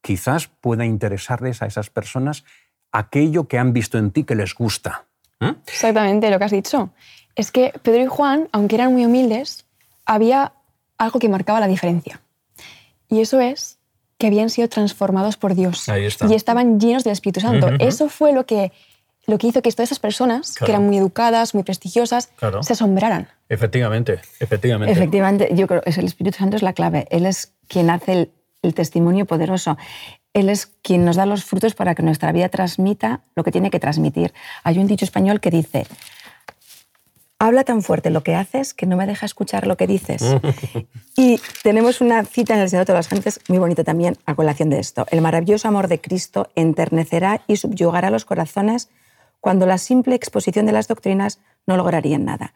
quizás 0.01 0.49
pueda 0.49 0.87
interesarles 0.87 1.63
a 1.63 1.67
esas 1.67 1.91
personas 1.91 2.45
aquello 2.91 3.47
que 3.47 3.59
han 3.59 3.73
visto 3.73 3.99
en 3.99 4.11
ti 4.11 4.25
que 4.25 4.35
les 4.35 4.55
gusta. 4.55 5.07
¿Mm? 5.41 5.61
Exactamente 5.67 6.31
lo 6.31 6.39
que 6.39 6.45
has 6.45 6.51
dicho 6.51 6.93
es 7.39 7.53
que 7.53 7.73
Pedro 7.83 8.03
y 8.03 8.07
Juan, 8.07 8.49
aunque 8.51 8.75
eran 8.75 8.93
muy 8.93 9.07
humildes, 9.07 9.65
había 10.05 10.53
algo 10.99 11.21
que 11.21 11.29
marcaba 11.29 11.61
la 11.61 11.69
diferencia. 11.69 12.21
Y 13.09 13.21
eso 13.21 13.41
es 13.41 13.79
que 14.19 14.27
habían 14.27 14.51
sido 14.51 14.69
transformados 14.69 15.37
por 15.37 15.55
Dios 15.55 15.87
y 16.29 16.35
estaban 16.35 16.81
llenos 16.81 17.05
del 17.05 17.13
Espíritu 17.13 17.41
Santo. 17.41 17.69
Eso 17.79 18.09
fue 18.09 18.33
lo 18.33 18.45
que, 18.45 18.73
lo 19.27 19.39
que 19.39 19.47
hizo 19.47 19.63
que 19.63 19.71
todas 19.71 19.89
esas 19.89 20.01
personas, 20.01 20.57
que 20.57 20.65
eran 20.65 20.85
muy 20.85 20.99
educadas, 20.99 21.55
muy 21.55 21.63
prestigiosas, 21.63 22.31
se 22.61 22.73
asombraran. 22.73 23.29
Efectivamente, 23.49 24.21
efectivamente. 24.41 24.93
Efectivamente, 24.93 25.49
yo 25.55 25.69
creo 25.69 25.81
que 25.81 25.91
el 25.91 26.07
Espíritu 26.07 26.39
Santo 26.39 26.57
es 26.57 26.63
la 26.63 26.73
clave. 26.73 27.07
Él 27.11 27.25
es 27.25 27.53
quien 27.69 27.89
hace 27.89 28.33
el 28.63 28.75
testimonio 28.75 29.27
poderoso. 29.27 29.79
Él 30.35 30.49
es 30.49 30.67
quien 30.67 31.05
nos 31.05 31.15
da 31.15 31.25
los 31.25 31.45
frutos 31.45 31.75
para 31.75 31.95
que 31.95 32.03
nuestra 32.03 32.33
vida 32.33 32.49
transmita 32.49 33.21
lo 33.37 33.45
que 33.45 33.53
tiene 33.53 33.71
que 33.71 33.79
transmitir. 33.79 34.35
Hay 34.65 34.79
un 34.79 34.89
dicho 34.89 35.05
español 35.05 35.41
que 35.41 35.51
dice, 35.51 35.87
habla 37.39 37.65
tan 37.65 37.83
fuerte 37.83 38.11
lo 38.11 38.23
que 38.23 38.35
haces 38.35 38.75
que 38.75 38.87
no 38.87 38.97
me 38.97 39.07
deja 39.07 39.27
escuchar 39.27 39.67
lo 39.67 39.77
que 39.77 39.87
dices. 39.87 40.23
y 41.17 41.41
tenemos 41.63 42.01
una 42.01 42.25
cita 42.25 42.55
en 42.55 42.61
el 42.61 42.71
Señor 42.71 42.87
de 42.87 42.95
las 42.95 43.09
Gentes 43.09 43.41
muy 43.49 43.59
bonita 43.59 43.85
también 43.85 44.17
a 44.27 44.35
colación 44.35 44.71
de 44.71 44.81
esto. 44.81 45.07
El 45.11 45.21
maravilloso 45.21 45.69
amor 45.69 45.89
de 45.89 46.01
Cristo 46.01 46.51
enternecerá 46.55 47.43
y 47.47 47.57
subyugará 47.57 48.11
los 48.11 48.25
corazones 48.25 48.89
cuando 49.41 49.67
la 49.67 49.79
simple 49.79 50.15
exposición 50.15 50.67
de 50.67 50.73
las 50.73 50.89
doctrinas 50.89 51.41
no 51.67 51.77
lograrían 51.77 52.25
nada. 52.25 52.55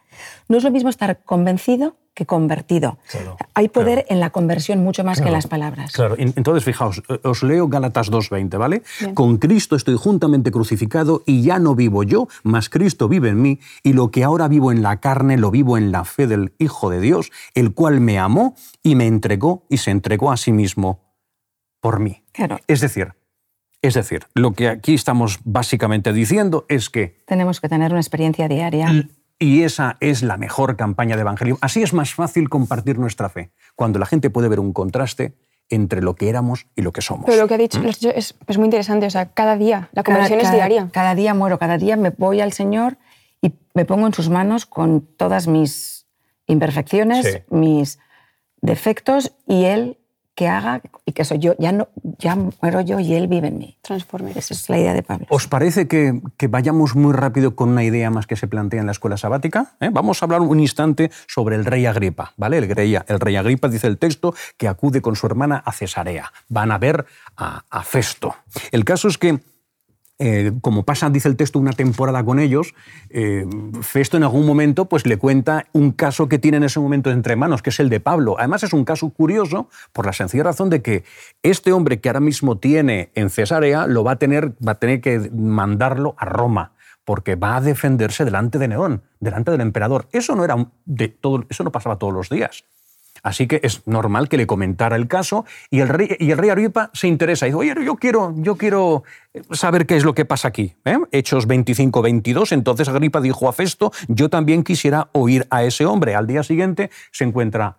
No 0.48 0.56
es 0.56 0.64
lo 0.64 0.70
mismo 0.70 0.90
estar 0.90 1.22
convencido 1.22 1.96
que 2.14 2.26
convertido. 2.26 2.98
Hay 3.54 3.68
poder 3.68 4.04
en 4.08 4.20
la 4.20 4.30
conversión 4.30 4.80
mucho 4.80 5.02
más 5.02 5.20
que 5.20 5.28
en 5.28 5.32
las 5.32 5.46
palabras. 5.46 5.92
Claro, 5.92 6.16
entonces 6.18 6.64
fijaos, 6.64 7.02
eh, 7.08 7.20
os 7.24 7.42
leo 7.42 7.68
Gálatas 7.68 8.10
2.20, 8.10 8.58
¿vale? 8.58 8.82
Con 9.14 9.38
Cristo 9.38 9.76
estoy 9.76 9.96
juntamente 9.96 10.50
crucificado 10.50 11.22
y 11.26 11.42
ya 11.42 11.58
no 11.58 11.74
vivo 11.74 12.02
yo, 12.02 12.28
mas 12.42 12.68
Cristo 12.68 13.08
vive 13.08 13.30
en 13.30 13.40
mí 13.40 13.60
y 13.82 13.94
lo 13.94 14.10
que 14.10 14.24
ahora 14.24 14.48
vivo 14.48 14.72
en 14.72 14.82
la 14.82 14.98
carne 15.00 15.38
lo 15.38 15.50
vivo 15.50 15.78
en 15.78 15.90
la 15.90 16.04
fe 16.04 16.26
del 16.26 16.52
Hijo 16.58 16.90
de 16.90 17.00
Dios, 17.00 17.30
el 17.54 17.72
cual 17.72 18.00
me 18.00 18.18
amó 18.18 18.54
y 18.82 18.94
me 18.94 19.06
entregó 19.06 19.64
y 19.70 19.78
se 19.78 19.90
entregó 19.90 20.30
a 20.30 20.36
sí 20.36 20.52
mismo 20.52 21.00
por 21.80 21.98
mí. 21.98 22.22
Claro. 22.32 22.58
Es 22.66 22.80
decir, 22.80 23.14
es 23.80 23.94
decir, 23.94 24.26
lo 24.34 24.52
que 24.52 24.68
aquí 24.68 24.94
estamos 24.94 25.40
básicamente 25.44 26.12
diciendo 26.12 26.66
es 26.68 26.90
que... 26.90 27.16
Tenemos 27.26 27.60
que 27.60 27.68
tener 27.68 27.90
una 27.90 28.00
experiencia 28.00 28.46
diaria 28.48 29.08
y 29.42 29.64
esa 29.64 29.96
es 30.00 30.22
la 30.22 30.36
mejor 30.36 30.76
campaña 30.76 31.16
de 31.16 31.22
evangelio. 31.22 31.58
Así 31.60 31.82
es 31.82 31.92
más 31.92 32.14
fácil 32.14 32.48
compartir 32.48 32.98
nuestra 32.98 33.28
fe, 33.28 33.50
cuando 33.74 33.98
la 33.98 34.06
gente 34.06 34.30
puede 34.30 34.48
ver 34.48 34.60
un 34.60 34.72
contraste 34.72 35.34
entre 35.68 36.00
lo 36.00 36.14
que 36.14 36.28
éramos 36.28 36.66
y 36.76 36.82
lo 36.82 36.92
que 36.92 37.00
somos. 37.00 37.26
Pero 37.26 37.42
lo 37.42 37.48
que 37.48 37.54
ha 37.54 37.58
dicho, 37.58 37.80
¿Mm? 37.80 37.88
es, 38.14 38.34
muy 38.56 38.66
interesante, 38.66 39.06
o 39.06 39.10
sea, 39.10 39.30
cada 39.32 39.56
día, 39.56 39.88
la 39.92 40.04
conversión 40.04 40.40
es 40.40 40.52
diaria. 40.52 40.88
Cada 40.92 41.14
día 41.14 41.34
muero, 41.34 41.58
cada 41.58 41.78
día 41.78 41.96
me 41.96 42.10
voy 42.10 42.40
al 42.40 42.52
Señor 42.52 42.98
y 43.40 43.54
me 43.74 43.84
pongo 43.84 44.06
en 44.06 44.14
sus 44.14 44.28
manos 44.28 44.66
con 44.66 45.00
todas 45.00 45.48
mis 45.48 46.06
imperfecciones, 46.46 47.42
mis 47.48 47.98
defectos, 48.60 49.32
y 49.48 49.64
Él 49.64 49.98
que 50.34 50.48
haga 50.48 50.80
y 51.04 51.12
que 51.12 51.24
soy 51.24 51.38
yo, 51.38 51.54
ya, 51.58 51.72
no, 51.72 51.88
ya 52.18 52.36
muero 52.36 52.80
yo 52.80 52.98
y 53.00 53.14
él 53.14 53.28
vive 53.28 53.48
en 53.48 53.58
mí. 53.58 53.78
Transforme. 53.82 54.32
Esa 54.34 54.54
es 54.54 54.68
la 54.68 54.78
idea 54.78 54.94
de 54.94 55.02
Pablo. 55.02 55.26
¿Os 55.28 55.46
parece 55.46 55.88
que, 55.88 56.20
que 56.36 56.48
vayamos 56.48 56.94
muy 56.94 57.12
rápido 57.12 57.54
con 57.54 57.70
una 57.70 57.84
idea 57.84 58.10
más 58.10 58.26
que 58.26 58.36
se 58.36 58.46
plantea 58.46 58.80
en 58.80 58.86
la 58.86 58.92
escuela 58.92 59.16
sabática? 59.16 59.74
¿Eh? 59.80 59.90
Vamos 59.92 60.22
a 60.22 60.26
hablar 60.26 60.40
un 60.40 60.60
instante 60.60 61.10
sobre 61.26 61.56
el 61.56 61.64
rey 61.64 61.86
Agripa. 61.86 62.32
¿vale? 62.36 62.58
El, 62.58 62.68
rey, 62.74 62.94
el 62.94 63.20
rey 63.20 63.36
Agripa 63.36 63.68
dice 63.68 63.86
el 63.86 63.98
texto 63.98 64.34
que 64.56 64.68
acude 64.68 65.02
con 65.02 65.16
su 65.16 65.26
hermana 65.26 65.62
a 65.64 65.72
Cesarea. 65.72 66.32
Van 66.48 66.70
a 66.72 66.78
ver 66.78 67.06
a, 67.36 67.64
a 67.68 67.82
Festo. 67.82 68.34
El 68.70 68.84
caso 68.84 69.08
es 69.08 69.18
que 69.18 69.40
eh, 70.24 70.52
como 70.60 70.84
pasa, 70.84 71.10
dice 71.10 71.26
el 71.26 71.36
texto, 71.36 71.58
una 71.58 71.72
temporada 71.72 72.22
con 72.24 72.38
ellos, 72.38 72.76
eh, 73.10 73.44
Festo 73.80 74.16
en 74.16 74.22
algún 74.22 74.46
momento 74.46 74.84
pues, 74.84 75.04
le 75.04 75.16
cuenta 75.16 75.66
un 75.72 75.90
caso 75.90 76.28
que 76.28 76.38
tiene 76.38 76.58
en 76.58 76.62
ese 76.62 76.78
momento 76.78 77.10
entre 77.10 77.34
manos, 77.34 77.60
que 77.60 77.70
es 77.70 77.80
el 77.80 77.88
de 77.88 77.98
Pablo. 77.98 78.36
Además 78.38 78.62
es 78.62 78.72
un 78.72 78.84
caso 78.84 79.10
curioso 79.10 79.68
por 79.92 80.06
la 80.06 80.12
sencilla 80.12 80.44
razón 80.44 80.70
de 80.70 80.80
que 80.80 81.02
este 81.42 81.72
hombre 81.72 81.98
que 81.98 82.08
ahora 82.08 82.20
mismo 82.20 82.56
tiene 82.56 83.10
en 83.16 83.30
Cesarea 83.30 83.88
lo 83.88 84.04
va 84.04 84.12
a 84.12 84.16
tener, 84.16 84.52
va 84.64 84.72
a 84.72 84.74
tener 84.76 85.00
que 85.00 85.28
mandarlo 85.34 86.14
a 86.18 86.24
Roma 86.24 86.70
porque 87.04 87.34
va 87.34 87.56
a 87.56 87.60
defenderse 87.60 88.24
delante 88.24 88.60
de 88.60 88.68
Neón, 88.68 89.02
delante 89.18 89.50
del 89.50 89.60
emperador. 89.60 90.06
Eso 90.12 90.36
no, 90.36 90.44
era 90.44 90.68
de 90.84 91.08
todo, 91.08 91.44
eso 91.48 91.64
no 91.64 91.72
pasaba 91.72 91.98
todos 91.98 92.14
los 92.14 92.30
días. 92.30 92.62
Así 93.22 93.46
que 93.46 93.60
es 93.62 93.86
normal 93.86 94.28
que 94.28 94.36
le 94.36 94.46
comentara 94.46 94.96
el 94.96 95.06
caso 95.06 95.44
y 95.70 95.80
el 95.80 95.88
rey, 95.88 96.16
y 96.18 96.32
el 96.32 96.38
rey 96.38 96.50
Agripa 96.50 96.90
se 96.92 97.06
interesa 97.06 97.46
y 97.46 97.50
dice, 97.50 97.56
oye, 97.56 97.74
yo 97.84 97.96
quiero, 97.96 98.34
yo 98.36 98.56
quiero 98.56 99.04
saber 99.52 99.86
qué 99.86 99.96
es 99.96 100.04
lo 100.04 100.14
que 100.14 100.24
pasa 100.24 100.48
aquí. 100.48 100.74
¿eh? 100.84 100.98
Hechos 101.12 101.46
25-22, 101.46 102.52
entonces 102.52 102.88
Agripa 102.88 103.20
dijo 103.20 103.48
a 103.48 103.52
Festo, 103.52 103.92
yo 104.08 104.28
también 104.28 104.64
quisiera 104.64 105.08
oír 105.12 105.46
a 105.50 105.62
ese 105.62 105.86
hombre. 105.86 106.14
Al 106.14 106.26
día 106.26 106.42
siguiente 106.42 106.90
se 107.12 107.24
encuentra 107.24 107.76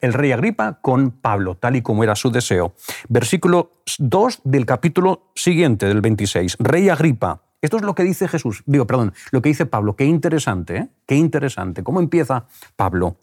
el 0.00 0.12
rey 0.12 0.32
Agripa 0.32 0.78
con 0.80 1.10
Pablo, 1.10 1.56
tal 1.56 1.76
y 1.76 1.82
como 1.82 2.04
era 2.04 2.14
su 2.14 2.30
deseo. 2.30 2.74
Versículo 3.08 3.72
2 3.98 4.40
del 4.44 4.66
capítulo 4.66 5.30
siguiente, 5.34 5.86
del 5.86 6.00
26. 6.00 6.56
Rey 6.58 6.88
Agripa, 6.88 7.42
esto 7.60 7.76
es 7.76 7.82
lo 7.82 7.94
que 7.94 8.02
dice 8.02 8.28
Jesús, 8.28 8.62
digo, 8.66 8.86
perdón, 8.86 9.14
lo 9.30 9.42
que 9.42 9.48
dice 9.48 9.66
Pablo, 9.66 9.96
qué 9.96 10.04
interesante, 10.04 10.76
¿eh? 10.76 10.88
qué 11.06 11.16
interesante. 11.16 11.82
¿Cómo 11.82 12.00
empieza 12.00 12.46
Pablo? 12.76 13.16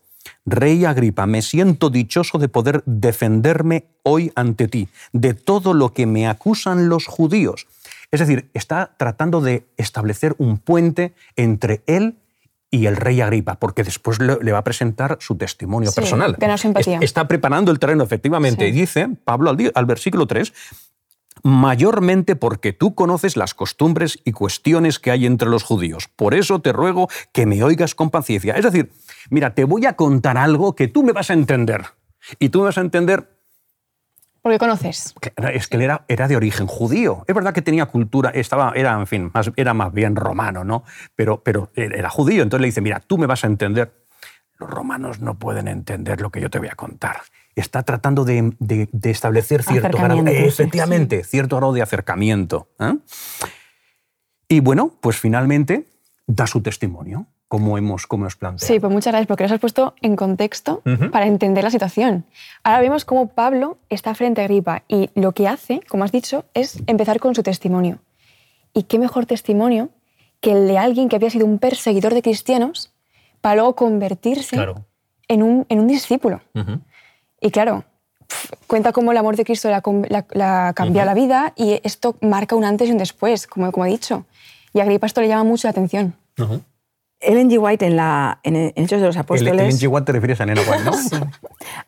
Rey 0.46 0.86
Agripa, 0.86 1.26
me 1.26 1.42
siento 1.42 1.90
dichoso 1.90 2.38
de 2.38 2.50
poder 2.50 2.84
defenderme 2.86 3.86
hoy 4.04 4.32
ante 4.36 4.68
ti 4.68 4.90
de 5.12 5.34
todo 5.34 5.74
lo 5.74 5.94
que 5.94 6.06
me 6.06 6.28
acusan 6.28 6.90
los 6.90 7.06
judíos. 7.06 7.68
Es 8.12 8.20
decir, 8.20 8.50
está 8.54 8.92
tratando 8.98 9.42
de 9.42 9.66
establecer 9.78 10.36
un 10.38 10.58
puente 10.60 11.14
entre 11.36 11.82
él 11.88 12.18
y 12.70 12.88
el 12.88 12.96
rey 12.96 13.22
Agripa, 13.22 13.56
porque 13.56 13.84
después 13.84 14.20
le, 14.20 14.52
va 14.52 14.58
a 14.58 14.64
presentar 14.64 15.18
su 15.20 15.36
testimonio 15.36 15.92
personal. 15.92 16.36
Está 17.02 17.28
preparando 17.28 17.72
el 17.72 17.78
terreno, 17.78 18.04
efectivamente. 18.04 18.68
Y 18.68 18.72
dice 18.72 19.10
Pablo 19.24 19.52
al, 19.52 19.72
al 19.76 19.86
versículo 19.86 20.26
3, 20.26 20.52
mayormente 21.42 22.36
porque 22.36 22.74
tú 22.74 22.96
conoces 22.96 23.36
las 23.38 23.54
costumbres 23.54 24.20
y 24.24 24.32
cuestiones 24.32 25.00
que 25.00 25.12
hay 25.12 25.26
entre 25.26 25.50
los 25.50 25.64
judíos. 25.64 26.10
Por 26.16 26.34
eso 26.34 26.60
te 26.60 26.72
ruego 26.72 27.08
que 27.32 27.46
me 27.46 27.64
oigas 27.64 27.96
con 27.96 28.10
paciencia. 28.10 28.54
Es 28.54 28.64
decir, 28.64 28.92
mira, 29.30 29.56
te 29.56 29.64
voy 29.64 29.86
a 29.86 29.94
contar 29.94 30.38
algo 30.38 30.76
que 30.76 30.88
tú 30.88 31.04
me 31.04 31.14
vas 31.14 31.30
a 31.30 31.34
entender. 31.34 31.86
Y 32.40 32.50
tú 32.50 32.60
me 32.60 32.66
vas 32.66 32.78
a 32.78 32.82
entender 32.82 33.30
Porque 34.42 34.60
conoces. 34.60 35.14
Es 35.54 35.68
que 35.68 35.78
él 35.78 35.84
era, 35.84 36.06
era 36.08 36.28
de 36.28 36.36
origen 36.36 36.68
judío. 36.68 37.24
Es 37.28 37.36
verdad 37.36 37.54
que 37.54 37.62
tenía 37.62 37.86
cultura, 37.88 38.30
estaba, 38.30 38.74
era, 38.76 38.94
en 38.94 39.08
fin, 39.08 39.32
más, 39.34 39.52
era 39.56 39.74
más 39.74 39.94
bien 39.94 40.16
romano, 40.16 40.64
¿no? 40.64 40.84
Pero, 41.16 41.44
pero 41.44 41.72
era 41.76 42.10
judío. 42.10 42.44
Entonces 42.44 42.62
le 42.62 42.68
dice, 42.68 42.82
mira, 42.82 43.00
tú 43.00 43.18
me 43.18 43.26
vas 43.26 43.44
a 43.44 43.48
entender. 43.48 44.03
Los 44.64 44.72
romanos 44.72 45.20
no 45.20 45.36
pueden 45.36 45.68
entender 45.68 46.22
lo 46.22 46.30
que 46.30 46.40
yo 46.40 46.50
te 46.50 46.58
voy 46.58 46.70
a 46.70 46.76
contar. 46.76 47.18
Está 47.54 47.84
tratando 47.84 48.24
de, 48.24 48.54
de, 48.60 49.12
establecer 49.12 49.62
cierto 49.62 49.98
grado, 49.98 50.26
efectivamente, 50.26 51.26
cierto 51.26 51.58
grado 51.58 51.74
de 51.74 51.82
acercamiento. 51.82 52.70
¿eh? 52.80 52.96
Y 54.48 54.62
bueno, 54.62 54.94
pues 55.02 55.18
finalmente 55.18 55.86
da 56.28 56.48
su 56.48 56.62
testimonio 56.62 57.28
como 57.50 57.78
hemos, 57.78 58.08
como 58.08 58.24
hemos 58.24 58.38
planteado. 58.38 58.74
Sí, 58.74 58.80
pues 58.80 58.92
muchas 58.92 59.12
gracias, 59.12 59.28
porque 59.28 59.44
nos 59.44 59.52
has 59.52 59.60
puesto 59.60 59.96
en 60.02 60.16
contexto 60.16 60.82
para 61.12 61.28
entender 61.28 61.66
la 61.66 61.70
situación. 61.70 62.24
Ahora 62.64 62.80
vemos 62.80 63.04
cómo 63.04 63.28
Pablo 63.28 63.78
está 63.90 64.16
frente 64.16 64.40
a 64.40 64.46
Agripa 64.46 64.84
y 64.88 65.10
lo 65.14 65.34
que 65.34 65.50
hace, 65.50 65.82
como 65.90 66.06
has 66.06 66.14
dicho, 66.14 66.46
es 66.54 66.82
empezar 66.88 67.20
con 67.20 67.36
su 67.36 67.44
testimonio. 67.44 68.00
¿Y 68.74 68.84
qué 68.84 68.98
mejor 68.98 69.26
testimonio 69.26 69.90
que 70.40 70.54
el 70.54 70.70
de 70.70 70.78
alguien 70.78 71.10
que 71.10 71.18
había 71.18 71.30
sido 71.30 71.46
un 71.46 71.60
perseguidor 71.60 72.14
de 72.14 72.22
cristianos 72.22 72.93
para 73.44 73.56
luego 73.56 73.76
convertirse 73.76 74.56
en, 75.28 75.44
un, 75.44 75.66
en, 75.68 75.80
un, 75.82 75.88
discípulo? 75.88 76.40
Y 77.42 77.52
claro, 77.52 77.84
cuenta 78.68 78.94
cómo 78.94 79.12
el 79.12 79.18
amor 79.18 79.36
de 79.36 79.44
Cristo 79.44 79.70
la, 79.70 80.74
cambia 80.74 81.04
la 81.04 81.14
vida 81.14 81.52
y 81.58 81.82
esto 81.84 82.16
marca 82.22 82.56
un 82.56 82.64
antes 82.64 82.88
y 82.88 82.94
un 82.94 82.98
después, 82.98 83.46
como, 83.46 83.70
como 83.74 83.86
he 83.86 83.90
dicho. 83.90 84.26
Y 84.74 84.80
a 84.80 84.84
Agripa 84.84 85.08
esto 85.08 85.20
le 85.20 85.28
llama 85.28 85.44
mucho 85.44 85.68
la 85.68 85.72
atención. 85.72 86.16
Ellen 87.20 87.50
G. 87.50 87.62
White 87.62 87.86
en, 87.86 87.98
la, 87.98 88.40
en 88.44 88.56
Hechos 88.78 89.02
de 89.02 89.08
los 89.08 89.18
Apóstoles... 89.18 89.54
Ellen 89.54 89.78
G. 89.78 89.92
White 89.92 90.06
te 90.06 90.12
refieres 90.14 90.40
a 90.40 90.46
Nena 90.46 90.62
White, 90.62 90.84
¿no? 90.86 90.94
sí. 90.98 91.18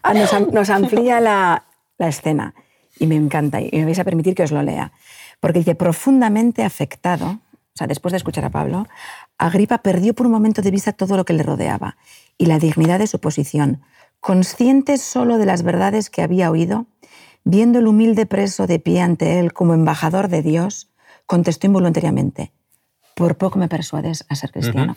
Ah, 0.03 0.13
nos, 0.13 0.69
amplía 0.69 1.21
la, 1.21 1.63
la, 1.97 2.07
escena 2.09 2.53
y 2.99 3.07
me 3.07 3.15
encanta 3.15 3.61
y 3.61 3.69
me 3.71 3.85
vais 3.85 3.99
a 3.99 4.03
permitir 4.03 4.35
que 4.35 4.43
os 4.43 4.51
lo 4.51 4.61
lea. 4.61 4.91
Porque 5.39 5.59
dice, 5.59 5.73
profundamente 5.73 6.65
afectado, 6.65 7.27
o 7.27 7.77
sea, 7.77 7.87
después 7.87 8.11
de 8.11 8.17
escuchar 8.17 8.43
a 8.43 8.49
Pablo, 8.49 8.87
Agripa 9.37 9.79
perdió 9.79 10.13
por 10.13 10.25
un 10.25 10.31
momento 10.31 10.61
de 10.61 10.71
vista 10.71 10.93
todo 10.93 11.17
lo 11.17 11.25
que 11.25 11.33
le 11.33 11.43
rodeaba 11.43 11.97
y 12.37 12.45
la 12.45 12.59
dignidad 12.59 12.99
de 12.99 13.07
su 13.07 13.19
posición. 13.19 13.81
Consciente 14.19 14.97
solo 14.97 15.37
de 15.37 15.45
las 15.45 15.63
verdades 15.63 16.09
que 16.09 16.21
había 16.21 16.49
oído, 16.49 16.87
viendo 17.43 17.79
el 17.79 17.87
humilde 17.87 18.25
preso 18.25 18.65
de 18.65 18.79
pie 18.79 19.01
ante 19.01 19.39
él 19.39 19.53
como 19.53 19.73
embajador 19.73 20.29
de 20.29 20.41
Dios, 20.41 20.89
contestó 21.25 21.67
involuntariamente, 21.67 22.51
por 23.15 23.37
poco 23.37 23.59
me 23.59 23.67
persuades 23.67 24.25
a 24.29 24.35
ser 24.35 24.51
cristiano. 24.51 24.95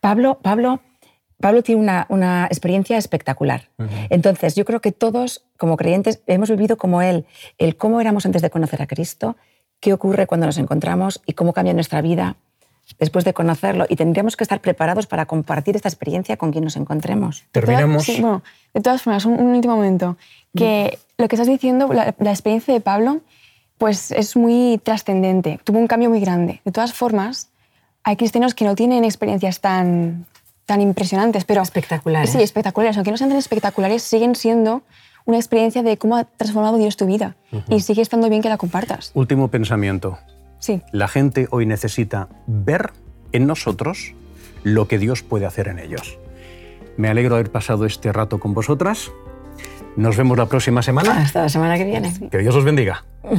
Pablo, 0.00 0.38
Pablo, 0.42 0.80
Pablo 1.40 1.62
tiene 1.62 1.80
una, 1.80 2.06
una 2.08 2.46
experiencia 2.46 2.96
espectacular. 2.96 3.70
Entonces, 4.08 4.54
yo 4.54 4.64
creo 4.64 4.80
que 4.80 4.92
todos, 4.92 5.44
como 5.56 5.76
creyentes, 5.76 6.22
hemos 6.26 6.50
vivido 6.50 6.76
como 6.76 7.02
él, 7.02 7.26
el 7.58 7.76
cómo 7.76 8.00
éramos 8.00 8.24
antes 8.26 8.42
de 8.42 8.50
conocer 8.50 8.82
a 8.82 8.86
Cristo, 8.86 9.36
qué 9.80 9.92
ocurre 9.92 10.26
cuando 10.26 10.46
nos 10.46 10.58
encontramos 10.58 11.22
y 11.26 11.34
cómo 11.34 11.52
cambia 11.52 11.74
nuestra 11.74 12.00
vida 12.00 12.36
después 12.98 13.24
de 13.24 13.32
conocerlo. 13.32 13.86
Y 13.88 13.96
tendríamos 13.96 14.36
que 14.36 14.44
estar 14.44 14.60
preparados 14.60 15.06
para 15.06 15.26
compartir 15.26 15.76
esta 15.76 15.88
experiencia 15.88 16.36
con 16.36 16.52
quien 16.52 16.64
nos 16.64 16.76
encontremos. 16.76 17.44
Terminamos. 17.52 18.06
de 18.06 18.80
todas 18.80 19.02
formas, 19.02 19.24
un, 19.24 19.38
último 19.40 19.76
momento. 19.76 20.16
Que 20.56 20.98
lo 21.18 21.28
que 21.28 21.36
estás 21.36 21.48
diciendo, 21.48 21.92
la, 21.92 22.14
la 22.18 22.30
experiencia 22.30 22.72
de 22.72 22.80
Pablo, 22.80 23.20
pues 23.78 24.10
es 24.12 24.36
muy 24.36 24.80
trascendente. 24.82 25.60
Tuvo 25.64 25.78
un 25.78 25.86
cambio 25.86 26.10
muy 26.10 26.20
grande. 26.20 26.60
De 26.64 26.72
todas 26.72 26.92
formas, 26.92 27.48
hay 28.04 28.16
cristianos 28.16 28.54
que 28.54 28.64
no 28.64 28.74
tienen 28.74 29.04
experiencias 29.04 29.60
tan, 29.60 30.26
tan 30.66 30.80
impresionantes, 30.80 31.44
pero... 31.44 31.62
Espectaculares. 31.62 32.30
Sí, 32.30 32.42
espectaculares. 32.42 32.96
Aunque 32.96 33.10
no 33.10 33.16
sean 33.16 33.30
tan 33.30 33.38
espectaculares, 33.38 34.02
siguen 34.02 34.34
siendo 34.34 34.82
una 35.24 35.38
experiencia 35.38 35.82
de 35.82 35.96
cómo 35.96 36.16
ha 36.16 36.24
transformado 36.24 36.76
Dios 36.76 36.96
tu 36.96 37.06
vida. 37.06 37.34
Y 37.68 37.80
sigue 37.80 38.02
estando 38.02 38.28
bien 38.28 38.42
que 38.42 38.48
la 38.48 38.58
compartas. 38.58 39.10
Último 39.14 39.48
pensamiento. 39.48 40.18
Sí. 40.64 40.80
La 40.92 41.08
gente 41.08 41.46
hoy 41.50 41.66
necesita 41.66 42.30
ver 42.46 42.92
en 43.32 43.46
nosotros 43.46 44.14
lo 44.62 44.88
que 44.88 44.96
Dios 44.98 45.22
puede 45.22 45.44
hacer 45.44 45.68
en 45.68 45.78
ellos. 45.78 46.18
Me 46.96 47.10
alegro 47.10 47.34
de 47.34 47.40
haber 47.40 47.52
pasado 47.52 47.84
este 47.84 48.14
rato 48.14 48.40
con 48.40 48.54
vosotras. 48.54 49.12
Nos 49.94 50.16
vemos 50.16 50.38
la 50.38 50.46
próxima 50.46 50.80
semana. 50.80 51.20
Hasta 51.20 51.42
la 51.42 51.50
semana 51.50 51.76
que 51.76 51.84
viene. 51.84 52.10
Que 52.30 52.38
Dios 52.38 52.56
os 52.56 52.64
bendiga. 52.64 53.04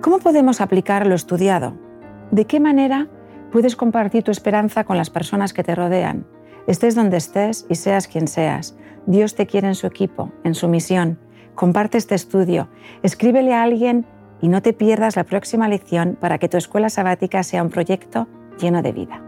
¿Cómo 0.00 0.20
podemos 0.20 0.62
aplicar 0.62 1.06
lo 1.06 1.14
estudiado? 1.14 1.76
¿De 2.30 2.46
qué 2.46 2.58
manera 2.58 3.08
puedes 3.52 3.76
compartir 3.76 4.22
tu 4.22 4.30
esperanza 4.30 4.84
con 4.84 4.96
las 4.96 5.10
personas 5.10 5.52
que 5.52 5.64
te 5.64 5.74
rodean? 5.74 6.26
Estés 6.66 6.94
donde 6.94 7.18
estés 7.18 7.66
y 7.68 7.74
seas 7.74 8.08
quien 8.08 8.26
seas. 8.26 8.74
Dios 9.04 9.34
te 9.34 9.46
quiere 9.46 9.68
en 9.68 9.74
su 9.74 9.86
equipo, 9.86 10.32
en 10.44 10.54
su 10.54 10.66
misión. 10.66 11.18
Comparte 11.54 11.98
este 11.98 12.14
estudio. 12.14 12.70
Escríbele 13.02 13.52
a 13.52 13.62
alguien 13.62 14.06
y 14.46 14.48
no 14.48 14.62
te 14.62 14.72
pierdas 14.72 15.16
la 15.16 15.24
próxima 15.24 15.66
lección 15.66 16.16
para 16.20 16.38
que 16.38 16.48
tu 16.48 16.56
escuela 16.56 16.88
sabática 16.88 17.42
sea 17.42 17.64
un 17.64 17.70
proyecto 17.70 18.28
lleno 18.60 18.80
de 18.80 18.92
vida. 18.92 19.25